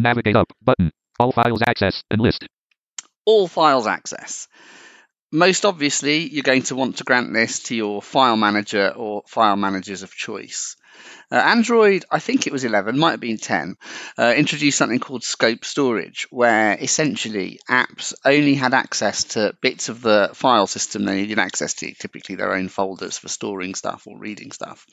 [0.00, 0.92] Navigate up button.
[1.18, 2.46] All files access and list.
[3.24, 4.48] All files access.
[5.30, 9.56] Most obviously, you're going to want to grant this to your file manager or file
[9.56, 10.76] managers of choice.
[11.32, 13.78] Uh, Android, I think it was 11, might have been 10,
[14.18, 20.02] uh, introduced something called scope storage, where essentially apps only had access to bits of
[20.02, 24.18] the file system they needed access to, typically their own folders for storing stuff or
[24.18, 24.86] reading stuff.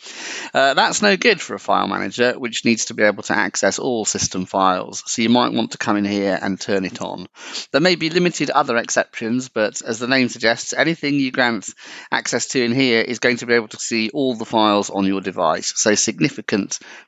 [0.53, 3.77] Uh, that's no good for a file manager, which needs to be able to access
[3.77, 5.03] all system files.
[5.07, 7.27] So you might want to come in here and turn it on.
[7.73, 11.67] There may be limited other exceptions, but as the name suggests, anything you grant
[12.09, 15.05] access to in here is going to be able to see all the files on
[15.05, 15.73] your device.
[15.75, 16.28] So significant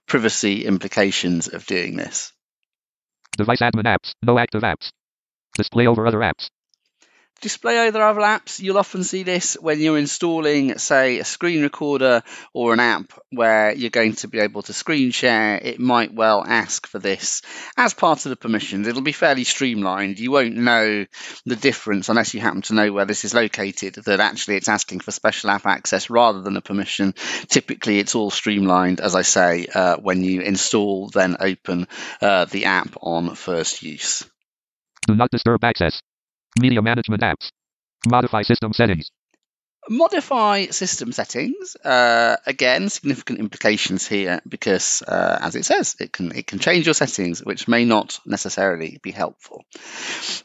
[0.08, 2.32] privacy implications of doing this.
[3.38, 4.14] Device admin apps.
[4.22, 4.92] No active apps.
[5.56, 6.50] Display over other apps.
[7.42, 12.22] Display over other apps, you'll often see this when you're installing, say, a screen recorder
[12.54, 15.58] or an app where you're going to be able to screen share.
[15.58, 17.42] It might well ask for this
[17.76, 18.88] as part of the permissions.
[18.88, 20.20] It'll be fairly streamlined.
[20.20, 21.08] You won't know
[21.48, 25.00] the difference unless you happen to know where this is located, that actually it's asking
[25.00, 27.16] for special app access rather than a permission.
[27.48, 31.88] Typically, it's all streamlined, as I say, uh, when you install, then open
[32.22, 34.30] uh, the app on first use.
[35.08, 36.04] Do not disturb access.
[36.60, 37.50] Media management apps.
[38.08, 39.10] Modify system settings.
[39.92, 41.76] Modify system settings.
[41.76, 46.86] Uh, again, significant implications here because, uh, as it says, it can it can change
[46.88, 49.66] your settings, which may not necessarily be helpful.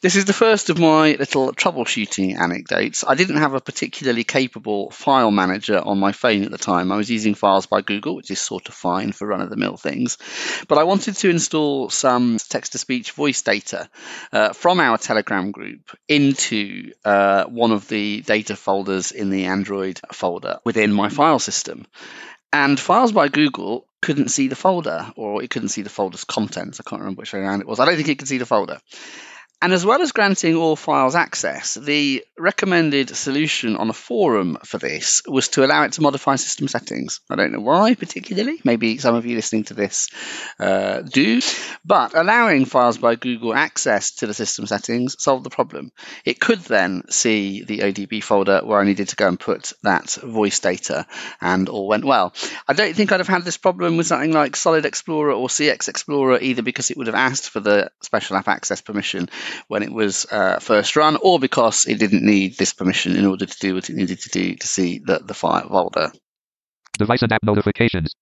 [0.00, 3.04] This is the first of my little troubleshooting anecdotes.
[3.06, 6.90] I didn't have a particularly capable file manager on my phone at the time.
[6.90, 9.56] I was using Files by Google, which is sort of fine for run of the
[9.56, 10.18] mill things,
[10.66, 13.88] but I wanted to install some text to speech voice data
[14.32, 20.00] uh, from our Telegram group into uh, one of the data folders in the Android
[20.12, 21.86] folder within my file system.
[22.52, 26.80] And Files by Google couldn't see the folder, or it couldn't see the folder's contents.
[26.80, 27.80] I can't remember which way around it was.
[27.80, 28.78] I don't think it could see the folder.
[29.62, 34.76] And as well as granting all files access, the recommended solution on a forum for
[34.76, 37.20] this was to allow it to modify system settings.
[37.30, 38.60] I don't know why particularly.
[38.64, 40.10] Maybe some of you listening to this
[40.60, 41.40] uh, do.
[41.86, 45.90] But allowing Files by Google access to the system settings solved the problem.
[46.26, 50.10] It could then see the OBB folder where I needed to go and put that
[50.22, 51.06] voice data,
[51.40, 52.34] and all went well.
[52.68, 55.88] I don't think I'd have had this problem with something like Solid Explorer or CX
[55.88, 59.28] Explorer either because it would have asked for the special app access permission
[59.68, 63.46] when it was uh, first run, or because it didn't need this permission in order
[63.46, 66.12] to do what it needed to do to see the, the file folder.
[66.98, 68.14] Device and app notifications.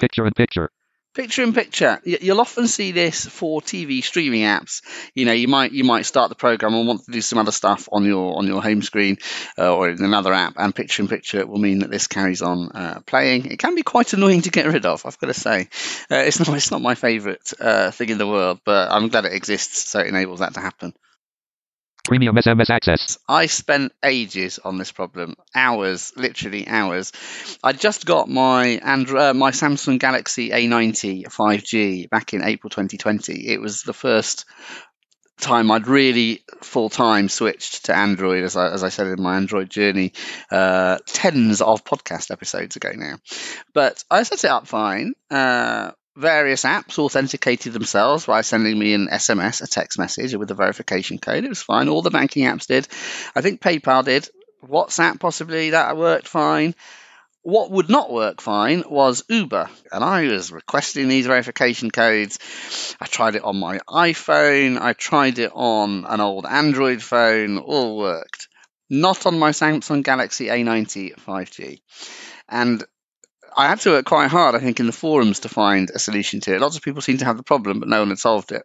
[0.00, 0.70] Picture in picture.
[1.12, 2.00] Picture in picture.
[2.04, 4.80] You'll often see this for TV streaming apps.
[5.12, 7.50] You know, you might you might start the program and want to do some other
[7.50, 9.18] stuff on your on your home screen
[9.58, 12.70] uh, or in another app, and picture in picture will mean that this carries on
[12.70, 13.46] uh, playing.
[13.46, 15.04] It can be quite annoying to get rid of.
[15.04, 15.68] I've got to say,
[16.12, 19.24] uh, it's not it's not my favourite uh, thing in the world, but I'm glad
[19.24, 20.92] it exists, so it enables that to happen.
[22.10, 23.18] Premium SMS access.
[23.28, 27.12] I spent ages on this problem, hours, literally hours.
[27.62, 33.46] I just got my Andro- uh, my Samsung Galaxy A90 5G back in April 2020.
[33.46, 34.44] It was the first
[35.38, 39.36] time I'd really full time switched to Android, as I, as I said in my
[39.36, 40.12] Android journey,
[40.50, 43.18] uh, tens of podcast episodes ago now.
[43.72, 45.12] But I set it up fine.
[45.30, 50.54] Uh, various apps authenticated themselves by sending me an SMS, a text message with a
[50.54, 51.44] verification code.
[51.44, 51.88] It was fine.
[51.88, 52.88] All the banking apps did.
[53.34, 54.28] I think PayPal did.
[54.64, 56.74] WhatsApp possibly that worked fine.
[57.42, 62.38] What would not work fine was Uber, and I was requesting these verification codes.
[63.00, 67.96] I tried it on my iPhone, I tried it on an old Android phone, all
[67.96, 68.48] worked.
[68.90, 71.80] Not on my Samsung Galaxy A90 5G.
[72.46, 72.84] And
[73.56, 76.40] I had to work quite hard, I think, in the forums to find a solution
[76.40, 76.60] to it.
[76.60, 78.62] Lots of people seem to have the problem, but no one had solved it.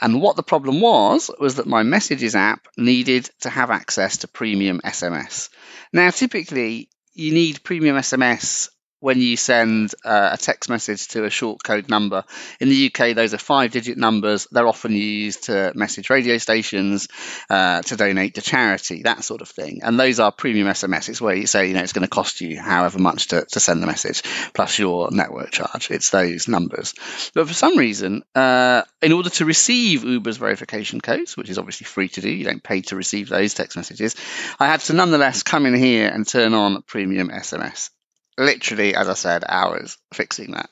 [0.00, 4.28] And what the problem was, was that my Messages app needed to have access to
[4.28, 5.50] premium SMS.
[5.92, 8.68] Now, typically, you need premium SMS
[9.04, 12.24] when you send uh, a text message to a short code number.
[12.58, 14.48] In the UK, those are five digit numbers.
[14.50, 17.08] They're often used to message radio stations,
[17.50, 19.80] uh, to donate to charity, that sort of thing.
[19.82, 21.10] And those are premium SMS.
[21.10, 23.60] It's where you say, you know, it's going to cost you however much to, to
[23.60, 24.22] send the message
[24.54, 25.90] plus your network charge.
[25.90, 26.94] It's those numbers.
[27.34, 31.84] But for some reason, uh, in order to receive Uber's verification codes, which is obviously
[31.84, 34.16] free to do, you don't pay to receive those text messages,
[34.58, 37.90] I had to nonetheless come in here and turn on premium SMS
[38.38, 40.70] literally, as I said, hours fixing that.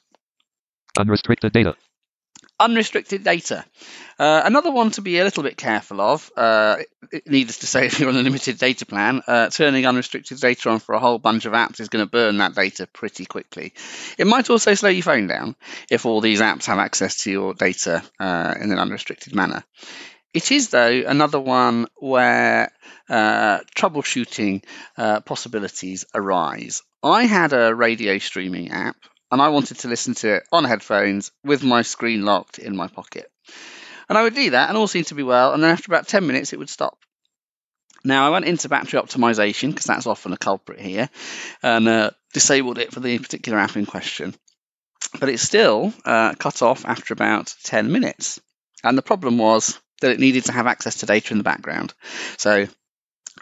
[0.99, 1.75] Unrestricted data.
[2.61, 3.65] Unrestricted data.
[4.19, 6.77] Uh, another one to be a little bit careful of, uh,
[7.27, 10.79] needless to say, if you're on a limited data plan, uh, turning unrestricted data on
[10.79, 13.73] for a whole bunch of apps is going to burn that data pretty quickly.
[14.19, 15.57] It might also slow your phone down
[15.91, 19.65] if all these apps have access to your data uh, in an unrestricted manner.
[20.35, 22.73] It is, though, another one where
[23.09, 24.65] uh, troubleshooting
[24.97, 26.83] uh, possibilities arise.
[27.03, 28.97] I had a radio streaming app
[29.31, 32.87] and I wanted to listen to it on headphones with my screen locked in my
[32.87, 33.31] pocket.
[34.09, 35.53] And I would do that, and all seemed to be well.
[35.53, 36.99] And then after about 10 minutes, it would stop.
[38.05, 41.09] Now, I went into battery optimization because that's often a culprit here
[41.63, 44.35] and uh, disabled it for the particular app in question.
[45.19, 48.41] But it still uh, cut off after about 10 minutes.
[48.85, 51.95] And the problem was that it needed to have access to data in the background.
[52.37, 52.69] So,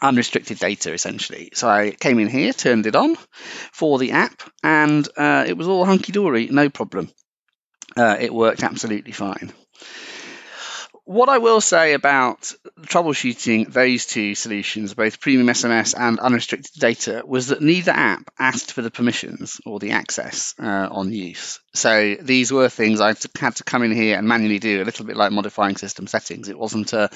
[0.01, 1.51] unrestricted data essentially.
[1.53, 3.17] So, I came in here, turned it on
[3.73, 7.11] for the app, and uh, it was all hunky dory, no problem.
[7.97, 9.53] Uh, it worked absolutely fine.
[11.11, 12.53] What I will say about
[12.83, 18.71] troubleshooting those two solutions, both premium SMS and unrestricted data, was that neither app asked
[18.71, 21.59] for the permissions or the access uh, on use.
[21.75, 25.05] So these were things I had to come in here and manually do, a little
[25.05, 26.49] bit like modifying system settings.
[26.49, 27.11] It wasn't a,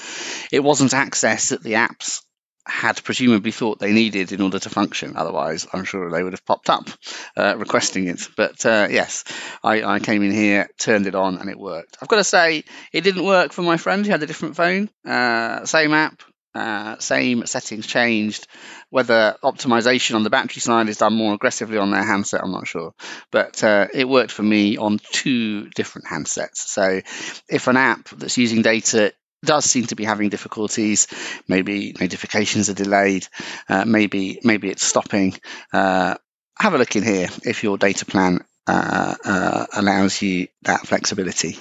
[0.51, 2.21] it wasn't access that the apps
[2.67, 5.15] had presumably thought they needed in order to function.
[5.15, 6.89] Otherwise, I'm sure they would have popped up
[7.37, 8.27] uh, requesting it.
[8.35, 9.23] But uh, yes,
[9.63, 11.97] I, I came in here, turned it on, and it worked.
[12.01, 14.89] I've got to say, it didn't work for my friend who had a different phone.
[15.05, 16.23] Uh, same app,
[16.55, 18.47] uh, same settings changed.
[18.89, 22.67] Whether optimization on the battery side is done more aggressively on their handset, I'm not
[22.67, 22.93] sure.
[23.31, 26.57] But uh, it worked for me on two different handsets.
[26.57, 27.01] So
[27.49, 29.13] if an app that's using data
[29.43, 31.07] does seem to be having difficulties.
[31.47, 33.27] Maybe notifications are delayed.
[33.69, 35.35] Uh, maybe maybe it's stopping.
[35.71, 36.15] Uh,
[36.57, 41.57] have a look in here if your data plan uh, uh, allows you that flexibility.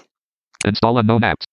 [0.64, 1.44] Install unknown apps.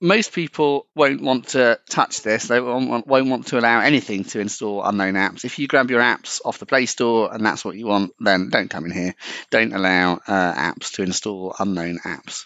[0.00, 2.46] Most people won't want to touch this.
[2.46, 5.44] They won't want, won't want to allow anything to install unknown apps.
[5.44, 8.48] If you grab your apps off the Play Store and that's what you want, then
[8.48, 9.16] don't come in here.
[9.50, 12.44] Don't allow uh, apps to install unknown apps.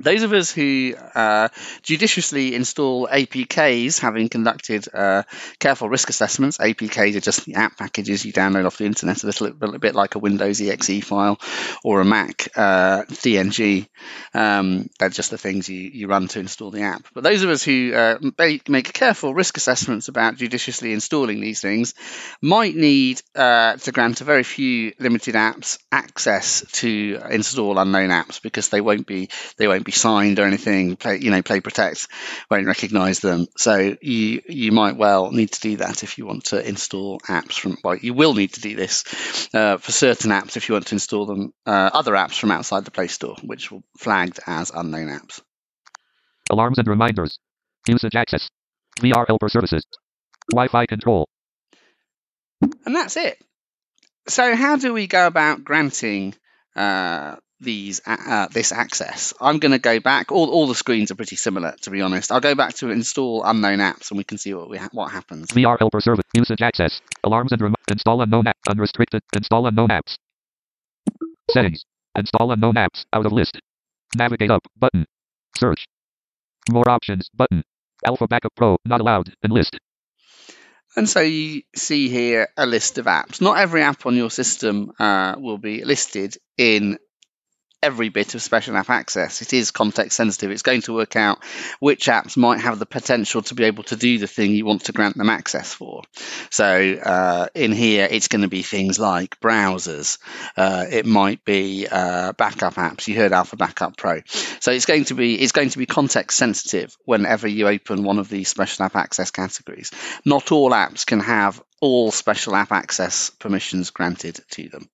[0.00, 1.48] Those of us who uh,
[1.82, 5.22] judiciously install APKs, having conducted uh,
[5.58, 9.26] careful risk assessments, APKs are just the app packages you download off the internet, a
[9.26, 11.38] little, little bit like a Windows exe file
[11.84, 13.86] or a Mac uh, DMG.
[14.34, 17.06] Um, they're just the things you, you run to install the app.
[17.14, 21.60] But those of us who uh, make, make careful risk assessments about judiciously installing these
[21.60, 21.94] things
[22.40, 28.40] might need uh, to grant a very few limited apps access to install unknown apps
[28.42, 30.96] because they won't be they won't be signed or anything.
[30.96, 32.08] Play, you know, Play Protect
[32.50, 33.46] won't recognise them.
[33.56, 37.54] So you you might well need to do that if you want to install apps
[37.58, 37.78] from.
[37.82, 39.04] Well, you will need to do this
[39.54, 42.84] uh, for certain apps if you want to install them uh, other apps from outside
[42.84, 45.40] the Play Store, which will flagged as unknown apps.
[46.50, 47.38] Alarms and reminders.
[47.88, 48.50] Usage access.
[49.00, 49.84] VR helper services.
[50.50, 51.28] Wi-Fi control.
[52.84, 53.38] And that's it.
[54.28, 56.34] So how do we go about granting
[56.76, 59.34] uh, these uh, this access.
[59.40, 60.32] I'm going to go back.
[60.32, 62.32] All, all the screens are pretty similar, to be honest.
[62.32, 65.12] I'll go back to install unknown apps, and we can see what we ha- what
[65.12, 65.48] happens.
[65.48, 66.24] VR helper service.
[66.34, 67.00] Usage access.
[67.24, 68.56] Alarms and rem- install unknown app.
[68.68, 69.22] Unrestricted.
[69.34, 70.16] Install unknown apps.
[71.50, 71.84] Settings.
[72.16, 73.04] Install unknown apps.
[73.12, 73.60] Out of list.
[74.16, 74.62] Navigate up.
[74.76, 75.06] Button.
[75.56, 75.86] Search.
[76.70, 77.28] More options.
[77.34, 77.62] Button.
[78.06, 78.76] Alpha Backup Pro.
[78.84, 79.32] Not allowed.
[79.42, 79.78] And list.
[80.96, 83.40] And so you see here a list of apps.
[83.40, 86.98] Not every app on your system uh, will be listed in
[87.82, 89.42] every bit of special app access.
[89.42, 90.50] It is context sensitive.
[90.50, 91.42] It's going to work out
[91.78, 94.84] which apps might have the potential to be able to do the thing you want
[94.84, 96.02] to grant them access for.
[96.50, 100.18] So uh, in here, it's going to be things like browsers.
[100.56, 103.08] Uh, it might be uh, backup apps.
[103.08, 104.20] You heard Alpha Backup Pro.
[104.26, 108.18] So it's going to be it's going to be context sensitive whenever you open one
[108.18, 109.90] of these special app access categories.
[110.24, 114.88] Not all apps can have all special app access permissions granted to them.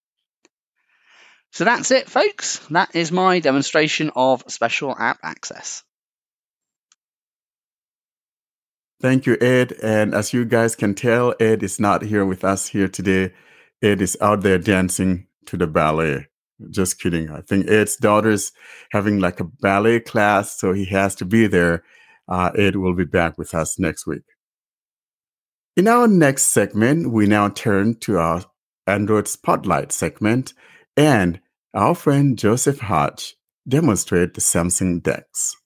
[1.53, 2.59] So that's it, folks.
[2.71, 5.83] That is my demonstration of special app access.
[9.01, 9.73] Thank you, Ed.
[9.83, 13.33] And as you guys can tell, Ed is not here with us here today.
[13.83, 16.29] Ed is out there dancing to the ballet.
[16.71, 17.31] Just kidding.
[17.31, 18.53] I think Ed's daughter's
[18.91, 21.85] having like a ballet class, so he has to be there.
[22.29, 24.23] Uh, Ed will be back with us next week.
[25.77, 28.45] In our next segment, we now turn to our
[28.87, 30.55] Android Spotlight segment,
[30.97, 31.41] and
[31.75, 33.37] our friend Joseph Hodge
[33.69, 35.57] demonstrate the Samsung DeX.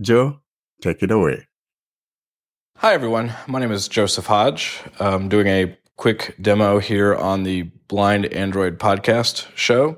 [0.00, 0.40] Joe,
[0.82, 1.46] take it away.
[2.78, 3.32] Hi, everyone.
[3.46, 4.80] My name is Joseph Hodge.
[5.00, 9.96] I'm doing a quick demo here on the Blind Android podcast show.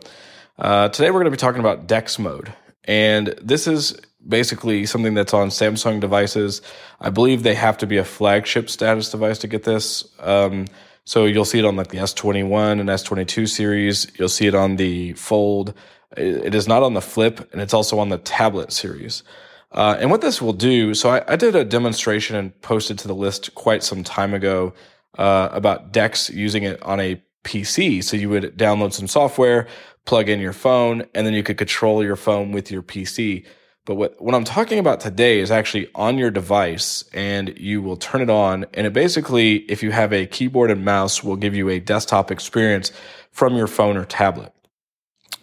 [0.59, 2.53] Uh, today we're going to be talking about Dex mode.
[2.85, 6.63] And this is basically something that's on Samsung devices.
[7.01, 10.07] I believe they have to be a flagship status device to get this.
[10.21, 10.67] Um,
[11.07, 14.11] so you'll see it on like the S21 and S22 series.
[14.19, 15.73] You'll see it on the Fold.
[16.17, 19.23] It is not on the Flip, and it's also on the tablet series.
[19.71, 23.09] Uh, and what this will do, so I, I, did a demonstration and posted to
[23.09, 24.73] the list quite some time ago
[25.19, 28.03] uh, about Dex using it on a PC.
[28.03, 29.69] So you would download some software,
[30.07, 33.45] plug in your phone, and then you could control your phone with your PC.
[33.87, 37.97] But what, what I'm talking about today is actually on your device and you will
[37.97, 38.67] turn it on.
[38.75, 42.33] And it basically, if you have a keyboard and mouse, will give you a desktop
[42.33, 42.91] experience
[43.31, 44.53] from your phone or tablet.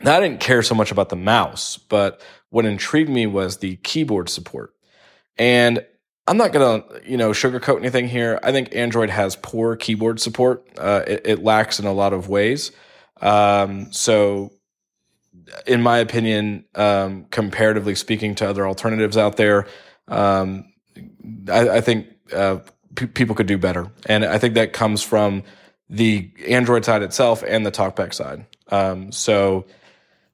[0.02, 3.78] Now, I didn't care so much about the mouse, but what intrigued me was the
[3.78, 4.74] keyboard support.
[5.38, 5.86] And
[6.28, 8.40] I'm not to, you know, sugarcoat anything here.
[8.44, 10.68] I think Android has poor keyboard support.
[10.78, 12.72] Uh, it, it, lacks in a lot of ways.
[13.22, 14.52] Um, so
[15.66, 19.68] in my opinion, um, comparatively speaking to other alternatives out there,
[20.08, 20.74] um,
[21.50, 22.60] I, I, think uh,
[22.96, 25.44] p- people could do better, and I think that comes from
[25.90, 28.46] the Android side itself and the TalkBack side.
[28.70, 29.66] Um, so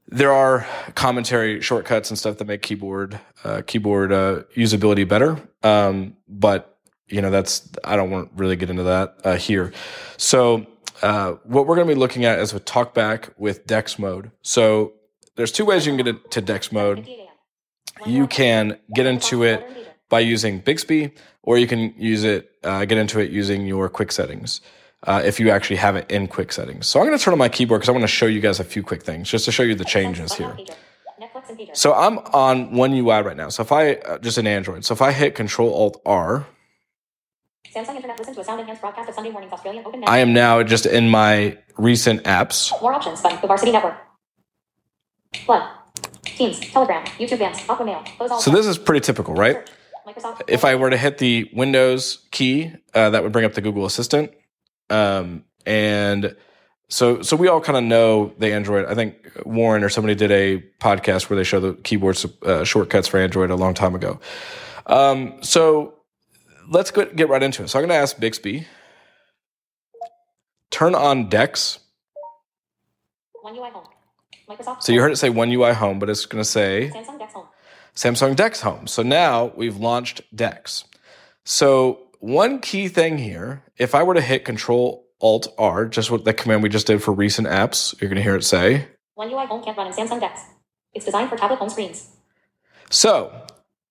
[0.08, 6.16] there are commentary shortcuts and stuff that make keyboard uh, keyboard uh, usability better, um,
[6.28, 9.74] but you know that's I don't want to really get into that uh, here.
[10.18, 10.66] So.
[11.02, 14.32] Uh, what we're going to be looking at is with TalkBack with Dex mode.
[14.42, 14.96] So
[15.40, 17.08] there's two ways you can get to Dex mode.
[18.06, 19.66] You can get into it
[20.10, 21.14] by using Bixby,
[21.44, 24.60] or you can use it, uh, get into it using your quick settings.
[25.04, 26.88] Uh, if you actually have it in quick settings.
[26.88, 28.60] So I'm going to turn on my keyboard because I want to show you guys
[28.60, 30.58] a few quick things just to show you the changes here.
[31.72, 33.48] So I'm on one UI right now.
[33.48, 36.48] So if I uh, just in Android, so if I hit Control Alt R,
[37.74, 40.04] Samsung Internet to a sound enhanced broadcast of Sunday mornings Australian Open.
[40.06, 42.70] I am now just in my recent apps.
[42.82, 43.40] More options button.
[43.40, 43.96] The Varsity Network.
[45.46, 45.70] Flood.
[46.24, 48.40] Teams, Telegram, YouTube Bands, Aquamail.
[48.40, 49.70] So this is pretty typical, right?
[50.08, 50.42] Microsoft.
[50.48, 53.86] If I were to hit the Windows key, uh, that would bring up the Google
[53.86, 54.32] Assistant.
[54.90, 56.36] Um, and
[56.88, 58.86] so, so we all kind of know the Android.
[58.86, 59.16] I think
[59.46, 63.52] Warren or somebody did a podcast where they show the keyboard uh, shortcuts for Android
[63.52, 64.20] a long time ago.
[64.86, 65.96] Um, so
[66.70, 67.68] let's get, get right into it.
[67.68, 68.66] So I'm going to ask Bixby,
[70.72, 71.80] turn on Dex.
[73.42, 73.86] One UI home.
[74.50, 74.84] Microsoft.
[74.84, 77.34] So you heard it say One UI Home, but it's going to say Samsung Dex
[77.34, 77.46] Home.
[77.96, 78.88] Samsung Dex Home.
[78.88, 80.86] So now we've launched Dex.
[81.46, 86.26] So one key thing here, if I were to hit Control Alt R, just what
[86.26, 89.32] the command we just did for recent apps, you're going to hear it say One
[89.32, 90.42] UI Home can't run in Samsung Dex.
[90.94, 92.10] It's designed for tablet home screens.
[92.90, 93.32] So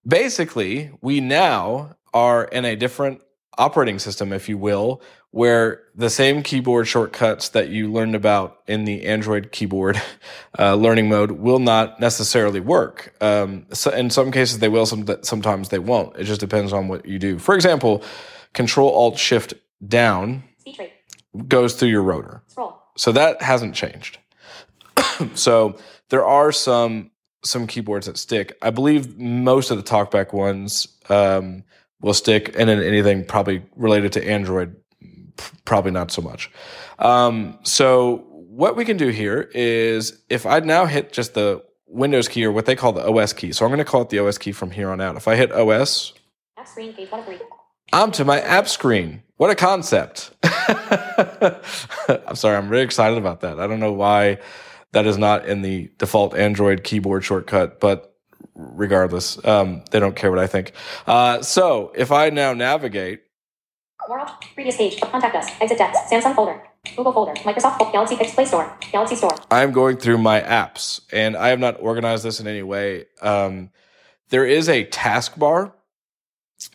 [0.07, 3.21] basically, we now are in a different
[3.57, 8.85] operating system, if you will, where the same keyboard shortcuts that you learned about in
[8.85, 10.01] the Android keyboard
[10.59, 13.15] uh, learning mode will not necessarily work.
[13.21, 14.87] Um, so in some cases, they will.
[14.87, 16.17] Some sometimes they won't.
[16.17, 17.39] It just depends on what you do.
[17.39, 18.03] For example,
[18.55, 19.55] Control Alt Shift
[19.87, 20.45] down
[21.47, 22.43] goes through your rotor.
[22.47, 22.81] Scroll.
[22.97, 24.19] So that hasn't changed.
[25.35, 25.77] so
[26.09, 27.11] there are some
[27.45, 28.57] some keyboards that stick.
[28.63, 31.65] I believe most of the TalkBack ones um,
[32.01, 34.75] will stick, and then anything probably related to Android
[35.65, 36.51] probably not so much.
[36.99, 42.29] Um, so what we can do here is if I now hit just the Windows
[42.29, 43.53] key or what they call the OS key.
[43.53, 45.17] So I'm going to call it the OS key from here on out.
[45.17, 46.13] If I hit OS,
[46.59, 47.39] app screen, page one of three.
[47.93, 49.23] I'm to my app screen.
[49.37, 50.33] What a concept.
[50.43, 52.57] I'm sorry.
[52.57, 53.59] I'm really excited about that.
[53.59, 54.39] I don't know why
[54.93, 58.15] that is not in the default Android keyboard shortcut, but
[58.55, 60.73] regardless, um, they don't care what I think.
[61.07, 63.23] Uh, so if I now navigate
[64.09, 65.01] more Previous page.
[65.01, 65.51] Contact us.
[65.61, 65.99] Exit Dex.
[66.11, 66.63] Samsung folder.
[66.97, 67.35] Google folder.
[67.35, 68.77] Microsoft Galaxy Pix Play Store.
[68.93, 69.37] Galaxy Store.
[69.51, 73.07] I'm going through my apps, and I have not organized this in any way.
[73.21, 73.71] Um,
[74.31, 75.73] there is a taskbar.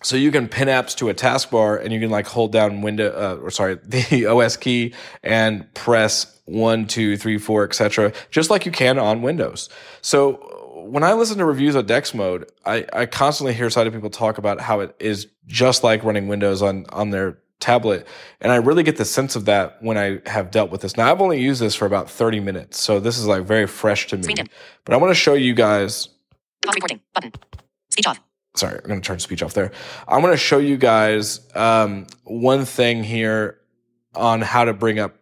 [0.01, 3.09] So you can pin apps to a taskbar and you can like hold down window
[3.09, 4.93] uh, or sorry, the OS key
[5.23, 8.13] and press one, two, three, four, etc.
[8.31, 9.67] just like you can on Windows.
[10.01, 14.09] So when I listen to reviews of Dex mode, I, I constantly hear sighted people
[14.09, 18.07] talk about how it is just like running Windows on on their tablet,
[18.41, 20.97] and I really get the sense of that when I have dealt with this.
[20.97, 24.07] Now I've only used this for about thirty minutes, so this is like very fresh
[24.07, 24.35] to me.
[24.85, 26.07] But I want to show you guys.
[26.65, 27.31] Pause recording button.
[27.89, 28.19] Speech off.
[28.55, 29.71] Sorry, I'm going to turn speech off there.
[30.07, 33.59] I'm going to show you guys um, one thing here
[34.13, 35.15] on how to bring up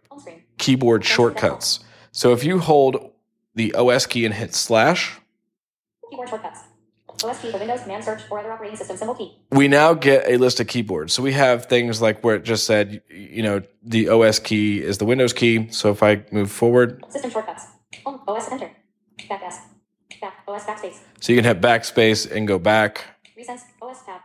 [0.57, 1.79] keyboard shortcuts.
[2.11, 3.11] So if you hold
[3.55, 5.17] the OS key and hit slash,
[6.11, 6.59] Keyboard shortcuts.
[7.23, 9.37] OS key for Windows, command search, or other operating system symbol key.
[9.51, 11.13] We now get a list of keyboards.
[11.13, 14.97] So we have things like where it just said, you know, the OS key is
[14.97, 15.69] the Windows key.
[15.71, 17.65] So if I move forward, system shortcuts,
[18.05, 18.71] oh, Home, OS enter,
[19.29, 19.59] Back S.
[20.19, 20.33] Back.
[20.47, 20.99] OS backspace.
[21.19, 23.03] So you can hit backspace and go back.
[23.37, 23.61] Recents.
[23.81, 24.21] OS tab.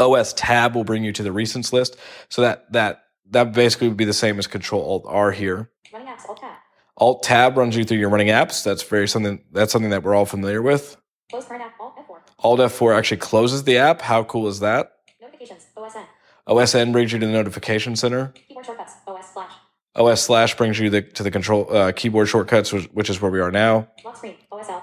[0.00, 1.96] OS tab will bring you to the recents list.
[2.28, 5.70] So that that that basically would be the same as Control Alt R here.
[5.92, 6.28] Running apps.
[6.28, 6.57] Alt tab.
[6.98, 8.64] Alt tab runs you through your running apps.
[8.64, 10.96] That's very something that's something that we're all familiar with.
[11.30, 11.74] Close current app.
[11.80, 12.18] Alt F4.
[12.40, 14.02] Alt F4 actually closes the app.
[14.02, 14.92] How cool is that?
[15.20, 15.66] Notifications.
[15.76, 16.04] OSN.
[16.48, 18.32] OSN brings you to the notification center.
[18.48, 18.94] Keyboard shortcuts.
[19.06, 19.52] OS slash.
[19.94, 23.30] OS slash brings you the, to the control uh, keyboard shortcuts, which, which is where
[23.30, 23.88] we are now.
[24.04, 24.36] Lock screen.
[24.50, 24.82] OSL.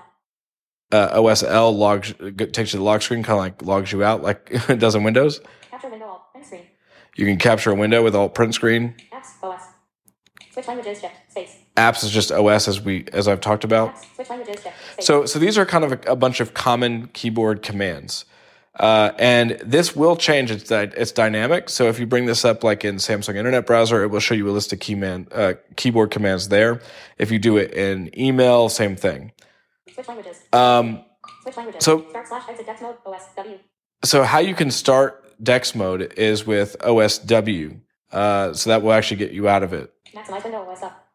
[0.91, 4.21] Uh, OSL logs takes you to the lock screen, kind of like logs you out,
[4.21, 5.41] like it does in Windows.
[5.69, 6.05] Capture window.
[6.05, 6.31] Alt.
[6.31, 6.65] Print screen.
[7.15, 8.95] You can capture a window with Alt print screen.
[9.11, 9.31] Apps.
[9.41, 9.63] OS.
[10.55, 11.03] Switch languages.
[11.27, 11.57] Space.
[11.75, 13.93] Apps is just OS as we as I've talked about.
[13.93, 14.15] Apps.
[14.15, 14.61] Switch languages.
[14.61, 15.05] Space.
[15.05, 18.23] So so these are kind of a, a bunch of common keyboard commands.
[18.79, 20.51] Uh, and this will change.
[20.51, 21.69] It's dy- it's dynamic.
[21.69, 24.49] So if you bring this up like in Samsung Internet Browser, it will show you
[24.49, 26.79] a list of keyman, uh, keyboard commands there.
[27.17, 29.33] If you do it in email, same thing.
[29.93, 30.41] Switch languages.
[30.53, 31.03] Um,
[31.43, 31.83] Switch languages.
[31.83, 32.95] so- Start slash exit dex mode.
[33.05, 33.57] OS W.
[34.05, 37.79] so how you can start Dex mode is with OSW.
[38.15, 39.93] Uh, so that will actually get you out of it.
[40.15, 40.67] Maximize window.
[40.69, 41.05] OS up.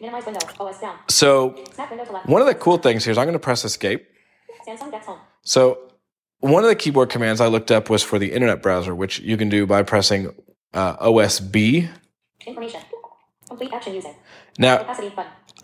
[0.00, 0.40] Minimize window.
[0.58, 0.96] OS down.
[1.08, 1.54] So
[1.88, 4.06] window one of the cool things here is I'm going to press escape.
[4.66, 5.20] Samsung Dex Home.
[5.42, 5.78] So
[6.40, 9.36] one of the keyboard commands I looked up was for the internet browser, which you
[9.36, 10.34] can do by pressing
[10.74, 11.88] uh, OSB.
[12.44, 12.80] Information.
[13.46, 14.16] Complete action using.
[14.58, 14.84] Now.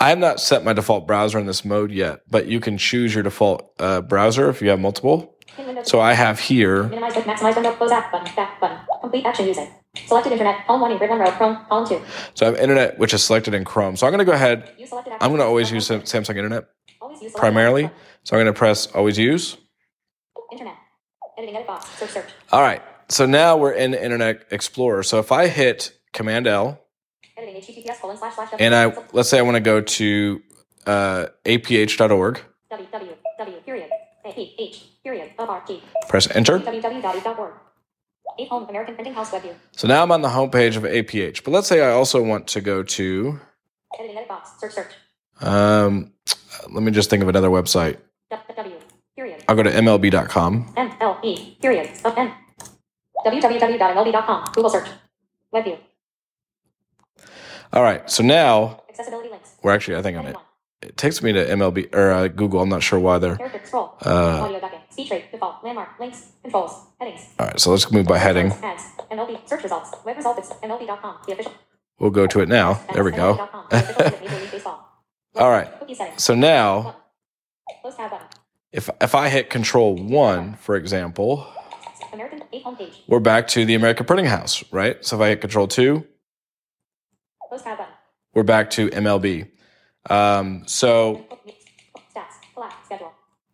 [0.01, 3.14] I have not set my default browser in this mode yet, but you can choose
[3.14, 5.36] your default uh, browser if you have multiple.
[5.84, 7.72] So I have here, Minimize maximize window.
[7.74, 8.34] Close app button.
[8.34, 8.78] Back button.
[9.01, 9.70] Complete action using.
[10.07, 10.66] Selected internet.
[10.66, 10.99] Column one.
[10.99, 11.30] Grid one row.
[11.32, 11.64] Chrome.
[11.68, 12.03] Column two.
[12.34, 13.97] so I have internet, which is selected in Chrome.
[13.97, 14.72] So I'm going to go ahead.
[14.78, 15.24] Use selected action.
[15.24, 16.64] I'm going to always use Sam- Samsung Internet
[17.20, 17.90] use primarily.
[18.24, 19.57] So I'm going to press always use.
[20.53, 20.74] Internet.
[21.38, 21.88] Editing edit box.
[21.99, 22.28] Search search.
[22.53, 22.82] All right.
[23.09, 25.03] So now we're in Internet Explorer.
[25.03, 26.80] So if I hit Command L
[27.36, 27.62] Editing
[28.01, 28.51] colon slash slash.
[28.59, 30.42] and I let's say I want to go to
[30.86, 32.40] uh, aph.org,
[32.70, 33.90] W W W period.
[34.24, 35.32] A P H period.
[35.38, 35.82] O R G.
[36.09, 36.59] press enter.
[36.61, 37.55] www.eve.org.
[38.39, 39.55] Eight home American Printing House web view.
[39.72, 41.45] So now I'm on the homepage of APH.
[41.45, 43.41] But let's say I also want to go to,
[43.99, 44.51] Editing edit box.
[44.59, 44.93] Search search.
[45.41, 46.12] um,
[46.70, 47.99] let me just think of another website.
[48.57, 48.76] W
[49.16, 49.45] period.
[49.49, 50.74] I'll go to MLB.com.
[50.76, 51.91] M L E period.
[52.05, 52.32] Of N.
[53.24, 54.45] www.mlb.com.
[54.55, 54.89] Google search.
[55.53, 55.76] Web view.
[57.72, 58.09] All right.
[58.11, 59.53] So now Accessibility links.
[59.62, 60.43] we're actually, I think on Heading it.
[60.85, 62.61] It takes me to MLB or uh, Google.
[62.61, 63.37] I'm not sure why there.
[63.37, 63.97] Character scroll.
[64.05, 64.80] Uh, Audio ducking.
[64.91, 65.32] Speech rate.
[65.32, 65.64] Default.
[65.64, 65.99] Landmark.
[65.99, 66.26] Links.
[66.43, 66.87] Controls.
[67.01, 67.26] Headings.
[67.39, 67.59] All right.
[67.61, 68.53] So let's move by heading.
[68.53, 68.82] Ads.
[69.11, 69.49] MLB.
[69.49, 69.93] Search results.
[70.05, 70.51] Web results.
[70.62, 71.16] MLB.com.
[71.26, 71.53] The official.
[71.99, 72.74] We'll go to it now.
[72.93, 73.35] There we go.
[73.35, 73.66] MLB.com.
[73.70, 74.89] The official site of Major League Baseball.
[75.37, 75.68] All right.
[76.20, 77.01] So now Button.
[77.82, 78.26] Close tab button.
[78.72, 81.47] if, if I hit control one, for example,
[82.12, 82.95] American 8 homepage.
[83.09, 85.05] we're back to the American Printing House, right?
[85.05, 86.07] So if I hit control two,
[87.49, 87.93] Close tab button.
[88.35, 89.49] we're back to MLB.
[90.11, 91.24] Um, so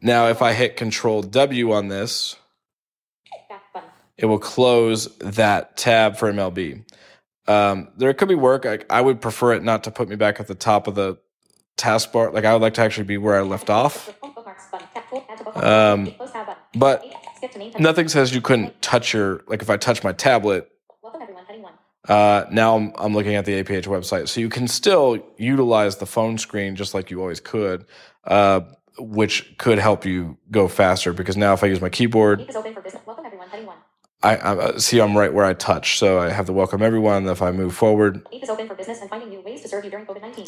[0.00, 2.36] now if I hit control W on this,
[4.16, 6.84] it will close that tab for MLB.
[7.46, 8.66] Um, there could be work.
[8.66, 11.18] I, I would prefer it not to put me back at the top of the
[11.76, 12.32] taskbar.
[12.32, 14.14] Like I would like to actually be where I left off.
[15.54, 16.14] Um,
[16.74, 17.04] but.
[17.78, 20.70] Nothing says you couldn't touch your like if I touch my tablet.
[21.02, 21.44] Welcome everyone.
[21.46, 21.72] Heading one.
[22.10, 26.06] Uh, now I'm, I'm looking at the APH website, so you can still utilize the
[26.06, 27.86] phone screen just like you always could,
[28.24, 28.62] uh,
[28.98, 31.12] which could help you go faster.
[31.12, 33.00] Because now if I use my keyboard, is open for business.
[33.06, 33.48] Welcome everyone.
[33.48, 33.76] Heading one.
[34.24, 37.28] I, I uh, see I'm right where I touch, so I have to welcome everyone.
[37.28, 39.84] If I move forward, Ape is open for business and finding new ways to serve
[39.84, 40.46] you during COVID 19.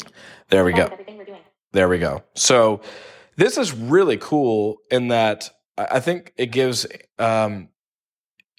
[0.49, 0.87] there we go.
[0.87, 1.41] Everything we're doing.
[1.71, 2.23] There we go.
[2.35, 2.81] So
[3.37, 6.85] this is really cool in that I think it gives
[7.19, 7.69] um,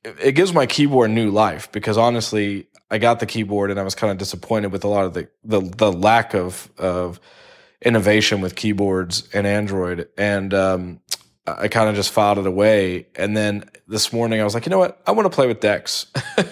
[0.04, 3.94] it gives my keyboard new life because honestly, I got the keyboard and I was
[3.94, 7.20] kind of disappointed with a lot of the the, the lack of of
[7.82, 11.00] innovation with keyboards and Android, and um,
[11.46, 13.08] I kind of just filed it away.
[13.16, 15.02] And then this morning, I was like, you know what?
[15.06, 16.06] I want to play with Dex,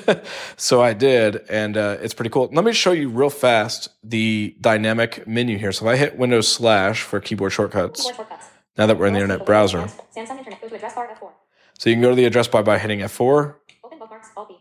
[0.56, 2.50] so I did, and uh, it's pretty cool.
[2.52, 5.72] Let me show you real fast the dynamic menu here.
[5.72, 8.46] So if I hit Windows slash for keyboard shortcuts, Keyboard shortcuts.
[8.76, 9.78] now that we're in the internet browser,
[10.14, 10.60] Samsung Internet.
[10.60, 11.30] Go to address bar F4.
[11.78, 13.54] so you can go to the address bar by hitting F4.
[13.84, 14.28] Open bookmarks.
[14.36, 14.56] Alt B.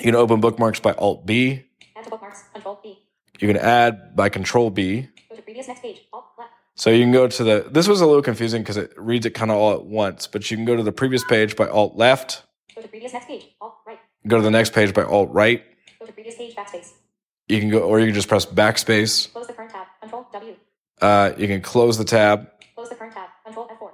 [0.00, 1.64] You can open bookmarks by Alt B.
[1.96, 2.44] Add to bookmarks.
[2.52, 2.98] Control B.
[3.40, 5.08] You can add by Control B.
[5.28, 6.02] Go to previous next page.
[6.12, 6.50] Alt left.
[6.76, 7.66] So you can go to the.
[7.70, 10.50] This was a little confusing because it reads it kind of all at once, but
[10.50, 12.44] you can go to the previous page by Alt left.
[12.76, 13.46] Go to previous next page.
[13.60, 13.98] Alt right.
[14.26, 15.64] Go to the next page by Alt right.
[15.98, 16.54] Go to previous page.
[16.54, 16.92] Backspace.
[17.48, 19.32] You can go, or you can just press backspace.
[19.32, 19.86] Close the current tab.
[20.00, 20.54] Control W.
[21.00, 22.50] Uh, you can close the tab.
[22.76, 23.30] Close the current tab.
[23.44, 23.90] Control F4.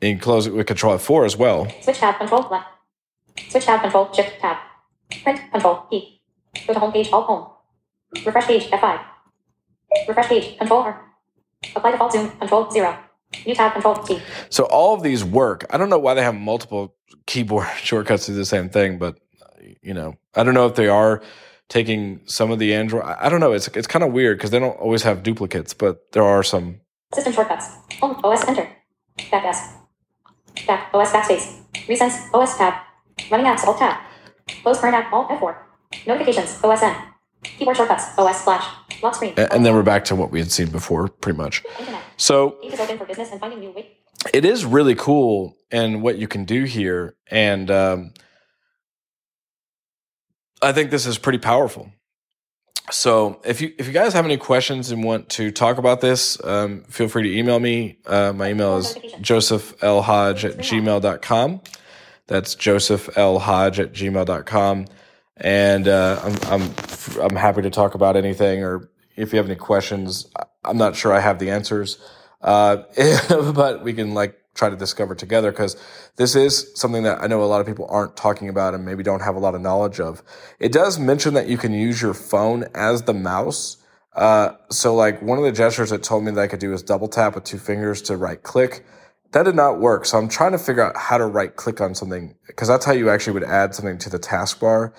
[0.00, 1.68] You can close it with Control F4 as well.
[1.82, 2.16] Switch tab.
[2.16, 2.68] Control left.
[3.50, 3.82] Switch tab.
[3.82, 4.56] Control Shift tab.
[5.22, 5.40] Print.
[5.52, 6.20] Control E.
[6.66, 7.10] Go to home page.
[7.12, 7.48] Alt home.
[8.24, 8.70] Refresh page.
[8.70, 9.00] F5.
[10.08, 10.58] Refresh page.
[10.58, 11.00] Control R.
[11.76, 12.30] Apply default zoom.
[12.38, 12.96] Control zero.
[13.46, 13.72] New tab.
[13.72, 14.20] Control T.
[14.48, 15.66] So all of these work.
[15.70, 16.94] I don't know why they have multiple
[17.26, 19.18] keyboard shortcuts to the same thing, but
[19.82, 21.22] you know, I don't know if they are
[21.68, 23.04] taking some of the Android.
[23.04, 23.52] I I don't know.
[23.52, 26.80] It's it's kind of weird because they don't always have duplicates, but there are some.
[27.14, 27.66] System shortcuts.
[28.00, 28.20] Home.
[28.22, 28.68] OS enter.
[29.30, 29.74] Back S.
[30.66, 30.90] Back.
[30.94, 31.60] OS backspace.
[31.88, 32.32] Recents.
[32.34, 32.74] OS tab.
[33.30, 33.64] Running apps.
[33.64, 33.96] Alt tab.
[34.62, 35.12] Close current app.
[35.12, 35.56] Alt F4.
[36.06, 36.56] Notifications.
[36.62, 36.94] OSN.
[37.42, 38.04] Keyboard shortcuts.
[38.18, 38.64] OS slash.
[39.02, 39.34] Lock screen.
[39.36, 41.64] And then we're back to what we had seen before, pretty much.
[41.78, 42.02] Internet.
[42.16, 43.96] So is open for business and finding new way.
[44.34, 48.12] it is really cool and what you can do here and um,
[50.60, 51.90] i think this is pretty powerful
[52.90, 56.42] so if you if you guys have any questions and want to talk about this
[56.44, 61.60] um, feel free to email me uh, my email is josephlhodge at gmail.com
[62.30, 63.38] that's Joseph L.
[63.40, 64.86] Hodge at gmail.com
[65.36, 66.74] and uh, I'm, I'm
[67.20, 70.26] i'm happy to talk about anything or if you have any questions
[70.64, 71.98] i'm not sure i have the answers
[72.42, 72.78] uh,
[73.54, 75.76] but we can like try to discover together because
[76.16, 79.02] this is something that I know a lot of people aren't talking about and maybe
[79.02, 80.22] don't have a lot of knowledge of.
[80.58, 83.76] It does mention that you can use your phone as the mouse.
[84.14, 86.82] Uh, so like one of the gestures it told me that I could do is
[86.82, 88.84] double tap with two fingers to right click.
[89.32, 90.06] That did not work.
[90.06, 92.92] So I'm trying to figure out how to right click on something because that's how
[92.92, 94.92] you actually would add something to the taskbar.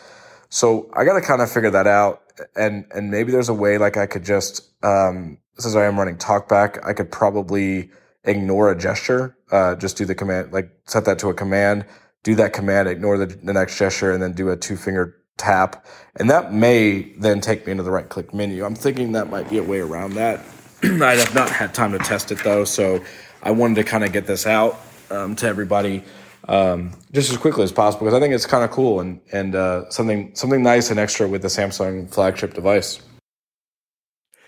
[0.50, 2.22] So I got to kind of figure that out.
[2.56, 6.18] And, and maybe there's a way like I could just, um, since I am running
[6.18, 7.92] talkback, I could probably
[8.24, 11.86] ignore a gesture, uh, just do the command, like set that to a command,
[12.24, 15.86] do that command, ignore the, the next gesture, and then do a two finger tap.
[16.16, 18.64] And that may then take me into the right click menu.
[18.64, 20.40] I'm thinking that might be a way around that.
[20.84, 23.04] I have not had time to test it though, so
[23.44, 24.80] I wanted to kind of get this out
[25.10, 26.04] um, to everybody
[26.48, 29.56] um, just as quickly as possible because I think it's kind of cool and and
[29.56, 33.02] uh, something something nice and extra with the Samsung flagship device.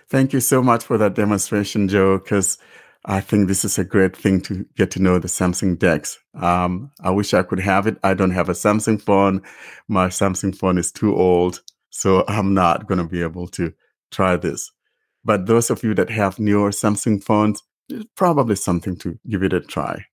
[0.09, 2.57] Thank you so much for that demonstration, Joe, because
[3.05, 6.19] I think this is a great thing to get to know the Samsung Dex.
[6.35, 7.97] Um, I wish I could have it.
[8.03, 9.41] I don't have a Samsung phone.
[9.87, 13.73] My Samsung phone is too old, so I'm not going to be able to
[14.11, 14.71] try this.
[15.25, 19.53] But those of you that have newer Samsung phones, it's probably something to give it
[19.53, 20.05] a try.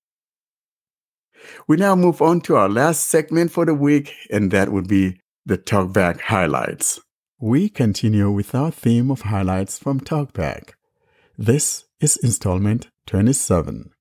[1.66, 5.20] We now move on to our last segment for the week, and that would be
[5.46, 7.00] the Talkback highlights.
[7.40, 10.72] We continue with our theme of highlights from Talkback.
[11.38, 13.92] This is installment 27.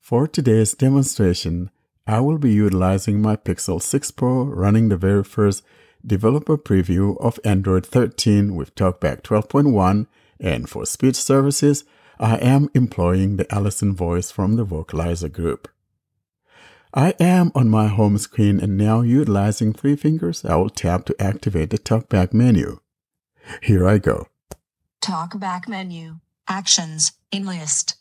[0.00, 1.70] For today's demonstration,
[2.06, 5.64] I will be utilizing my Pixel 6 Pro running the very first
[6.06, 10.06] developer preview of Android 13 with TalkBack 12.1,
[10.38, 11.84] and for speech services,
[12.18, 15.68] I am employing the Allison voice from the Vocalizer group.
[16.94, 21.22] I am on my home screen and now utilizing three fingers, I will tap to
[21.22, 22.80] activate the TalkBack menu.
[23.62, 24.28] Here I go.
[25.02, 26.20] TalkBack menu.
[26.48, 27.12] Actions.
[27.30, 27.96] In list.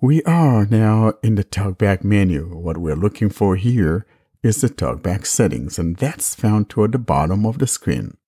[0.00, 2.54] We are now in the TalkBack menu.
[2.56, 4.06] What we're looking for here
[4.42, 8.18] is the TalkBack settings, and that's found toward the bottom of the screen.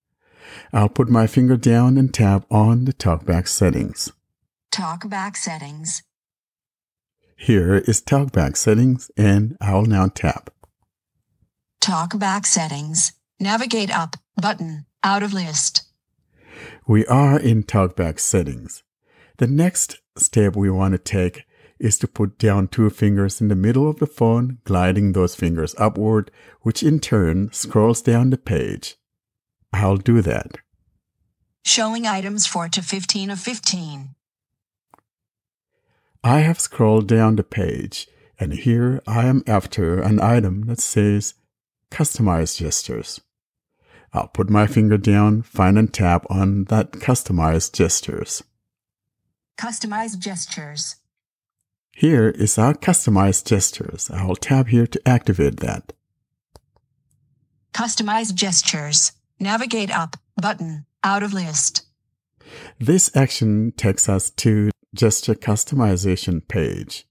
[0.72, 4.10] I'll put my finger down and tap on the TalkBack settings.
[4.76, 6.02] Talk back settings.
[7.34, 10.50] Here is TalkBack settings, and I'll now tap.
[11.80, 13.14] Talkback settings.
[13.40, 14.16] Navigate up.
[14.38, 14.84] Button.
[15.02, 15.84] Out of list.
[16.86, 18.82] We are in TalkBack settings.
[19.38, 21.44] The next step we want to take
[21.78, 25.74] is to put down two fingers in the middle of the phone, gliding those fingers
[25.78, 28.96] upward, which in turn scrolls down the page.
[29.72, 30.58] I'll do that.
[31.64, 34.10] Showing items 4 to 15 of 15.
[36.26, 38.08] I have scrolled down the page,
[38.40, 41.34] and here I am after an item that says
[41.92, 43.20] Customize Gestures.
[44.12, 48.42] I'll put my finger down, find and tap on that Customize Gestures.
[49.56, 50.96] Customize gestures.
[51.92, 54.10] Here is our Customize Gestures.
[54.12, 55.92] I'll tap here to activate that.
[57.72, 59.12] Customize gestures.
[59.38, 60.16] Navigate up.
[60.42, 60.86] Button.
[61.04, 61.86] Out of list.
[62.80, 67.06] This action takes us to gesture customization page.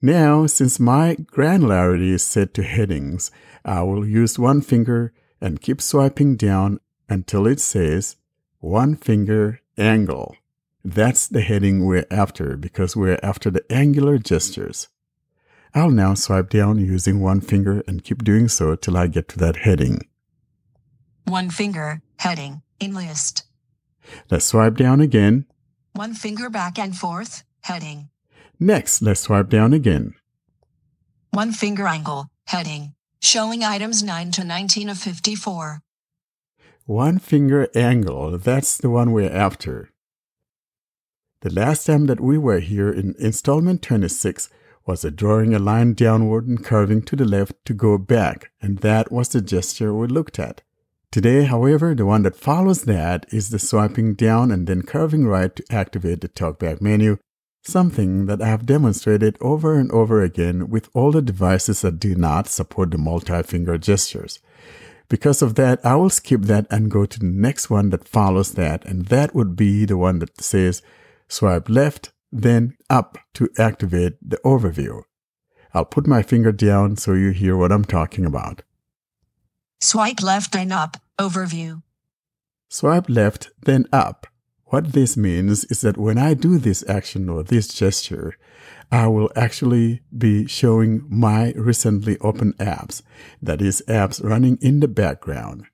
[0.00, 3.30] Now, since my granularity is set to headings,
[3.64, 8.16] I will use one finger and keep swiping down until it says
[8.60, 10.36] one finger angle.
[10.84, 14.88] That's the heading we're after because we're after the angular gestures.
[15.74, 19.38] I'll now swipe down using one finger and keep doing so till I get to
[19.38, 20.06] that heading.
[21.24, 22.00] One finger.
[22.16, 22.62] Heading.
[22.80, 23.44] In list.
[24.30, 25.44] Let's swipe down again.
[25.92, 27.44] One finger back and forth.
[27.62, 28.08] Heading.
[28.60, 30.14] Next, let's swipe down again.
[31.30, 32.30] One finger angle.
[32.46, 32.94] Heading.
[33.20, 35.82] Showing items 9 to 19 of 54.
[36.86, 39.90] One finger angle, that's the one we're after.
[41.42, 44.48] The last time that we were here in installment 26
[44.86, 48.78] was a drawing a line downward and curving to the left to go back, and
[48.78, 50.62] that was the gesture we looked at.
[51.10, 55.54] Today, however, the one that follows that is the swiping down and then curving right
[55.56, 57.16] to activate the talkback menu,
[57.62, 62.14] something that I have demonstrated over and over again with all the devices that do
[62.14, 64.38] not support the multi-finger gestures.
[65.08, 68.52] Because of that, I will skip that and go to the next one that follows
[68.52, 70.82] that, and that would be the one that says
[71.26, 75.02] swipe left, then up to activate the overview.
[75.72, 78.62] I'll put my finger down so you hear what I'm talking about.
[79.80, 81.82] Swipe left and up, overview.
[82.68, 84.26] Swipe left, then up.
[84.66, 88.34] What this means is that when I do this action or this gesture,
[88.90, 93.02] I will actually be showing my recently opened apps,
[93.40, 95.66] that is, apps running in the background.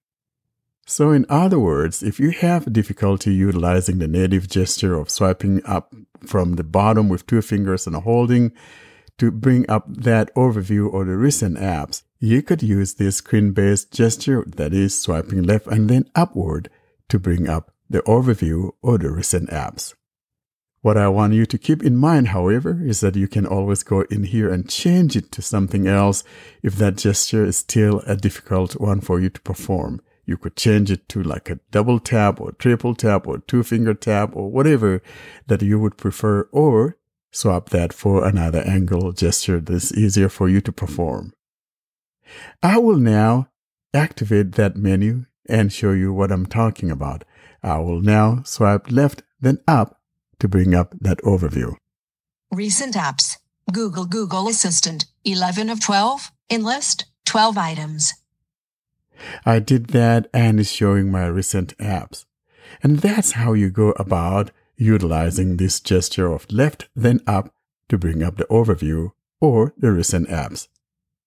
[0.86, 5.94] So, in other words, if you have difficulty utilizing the native gesture of swiping up
[6.26, 8.52] from the bottom with two fingers and holding
[9.16, 13.92] to bring up that overview or the recent apps, you could use this screen based
[13.92, 16.70] gesture that is swiping left and then upward
[17.08, 19.94] to bring up the overview or the recent apps.
[20.80, 24.02] What I want you to keep in mind, however, is that you can always go
[24.02, 26.24] in here and change it to something else
[26.62, 30.00] if that gesture is still a difficult one for you to perform.
[30.24, 33.94] You could change it to like a double tap or triple tap or two finger
[33.94, 35.02] tap or whatever
[35.46, 36.96] that you would prefer, or
[37.30, 41.34] swap that for another angle gesture that's easier for you to perform.
[42.62, 43.48] I will now
[43.92, 47.24] activate that menu and show you what I'm talking about.
[47.62, 50.00] I will now swipe left, then up
[50.38, 51.76] to bring up that overview.
[52.50, 53.38] Recent apps.
[53.72, 55.06] Google Google Assistant.
[55.24, 56.30] 11 of 12.
[56.50, 57.06] Enlist.
[57.24, 58.12] 12 items.
[59.46, 62.24] I did that and it's showing my recent apps.
[62.82, 67.54] And that's how you go about utilizing this gesture of left then up
[67.88, 70.68] to bring up the overview or the recent apps.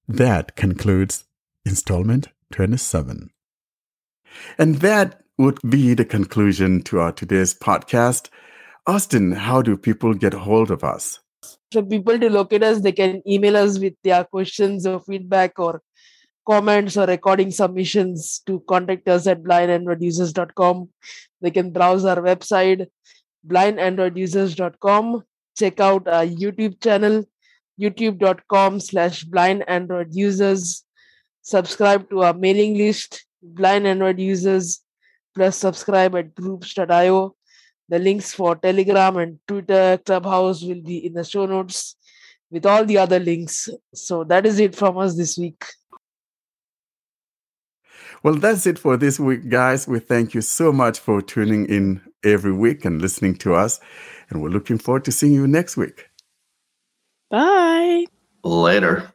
[0.08, 1.26] That concludes
[1.66, 3.30] installment 27.
[4.58, 8.30] And that would be the conclusion to our today's podcast.
[8.86, 11.20] Austin, how do people get hold of us?
[11.72, 15.82] For people to locate us, they can email us with their questions or feedback or
[16.47, 20.89] comments or recording submissions to contact us at blindandroidusers.com.
[21.41, 22.88] They can browse our website,
[23.45, 25.24] blindandroidusers.com.
[25.58, 27.26] Check out our YouTube channel,
[27.80, 30.84] youtube.com slash blindandroidusers.
[31.41, 34.82] Subscribe to our mailing list, blind android users,
[35.36, 37.36] plus subscribe at groups.io.
[37.89, 41.95] The links for Telegram and Twitter, Clubhouse will be in the show notes
[42.51, 43.69] with all the other links.
[43.93, 45.63] So that is it from us this week.
[48.23, 49.88] Well, that's it for this week, guys.
[49.88, 53.80] We thank you so much for tuning in every week and listening to us.
[54.30, 56.07] And we're looking forward to seeing you next week.
[57.30, 58.05] Bye.
[58.43, 59.13] Later.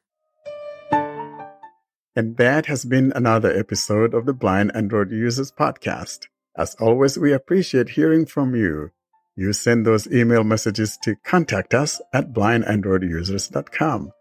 [2.14, 6.26] And that has been another episode of the Blind Android Users Podcast.
[6.56, 8.90] As always, we appreciate hearing from you.
[9.34, 14.12] You send those email messages to contact us at blindandroidusers.com.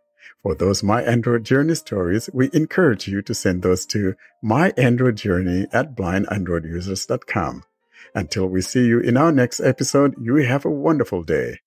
[0.42, 5.96] For those My Android Journey stories, we encourage you to send those to myandroidjourney at
[5.96, 7.64] blindandroidusers.com.
[8.16, 11.60] Until we see you in our next episode, you have a wonderful day.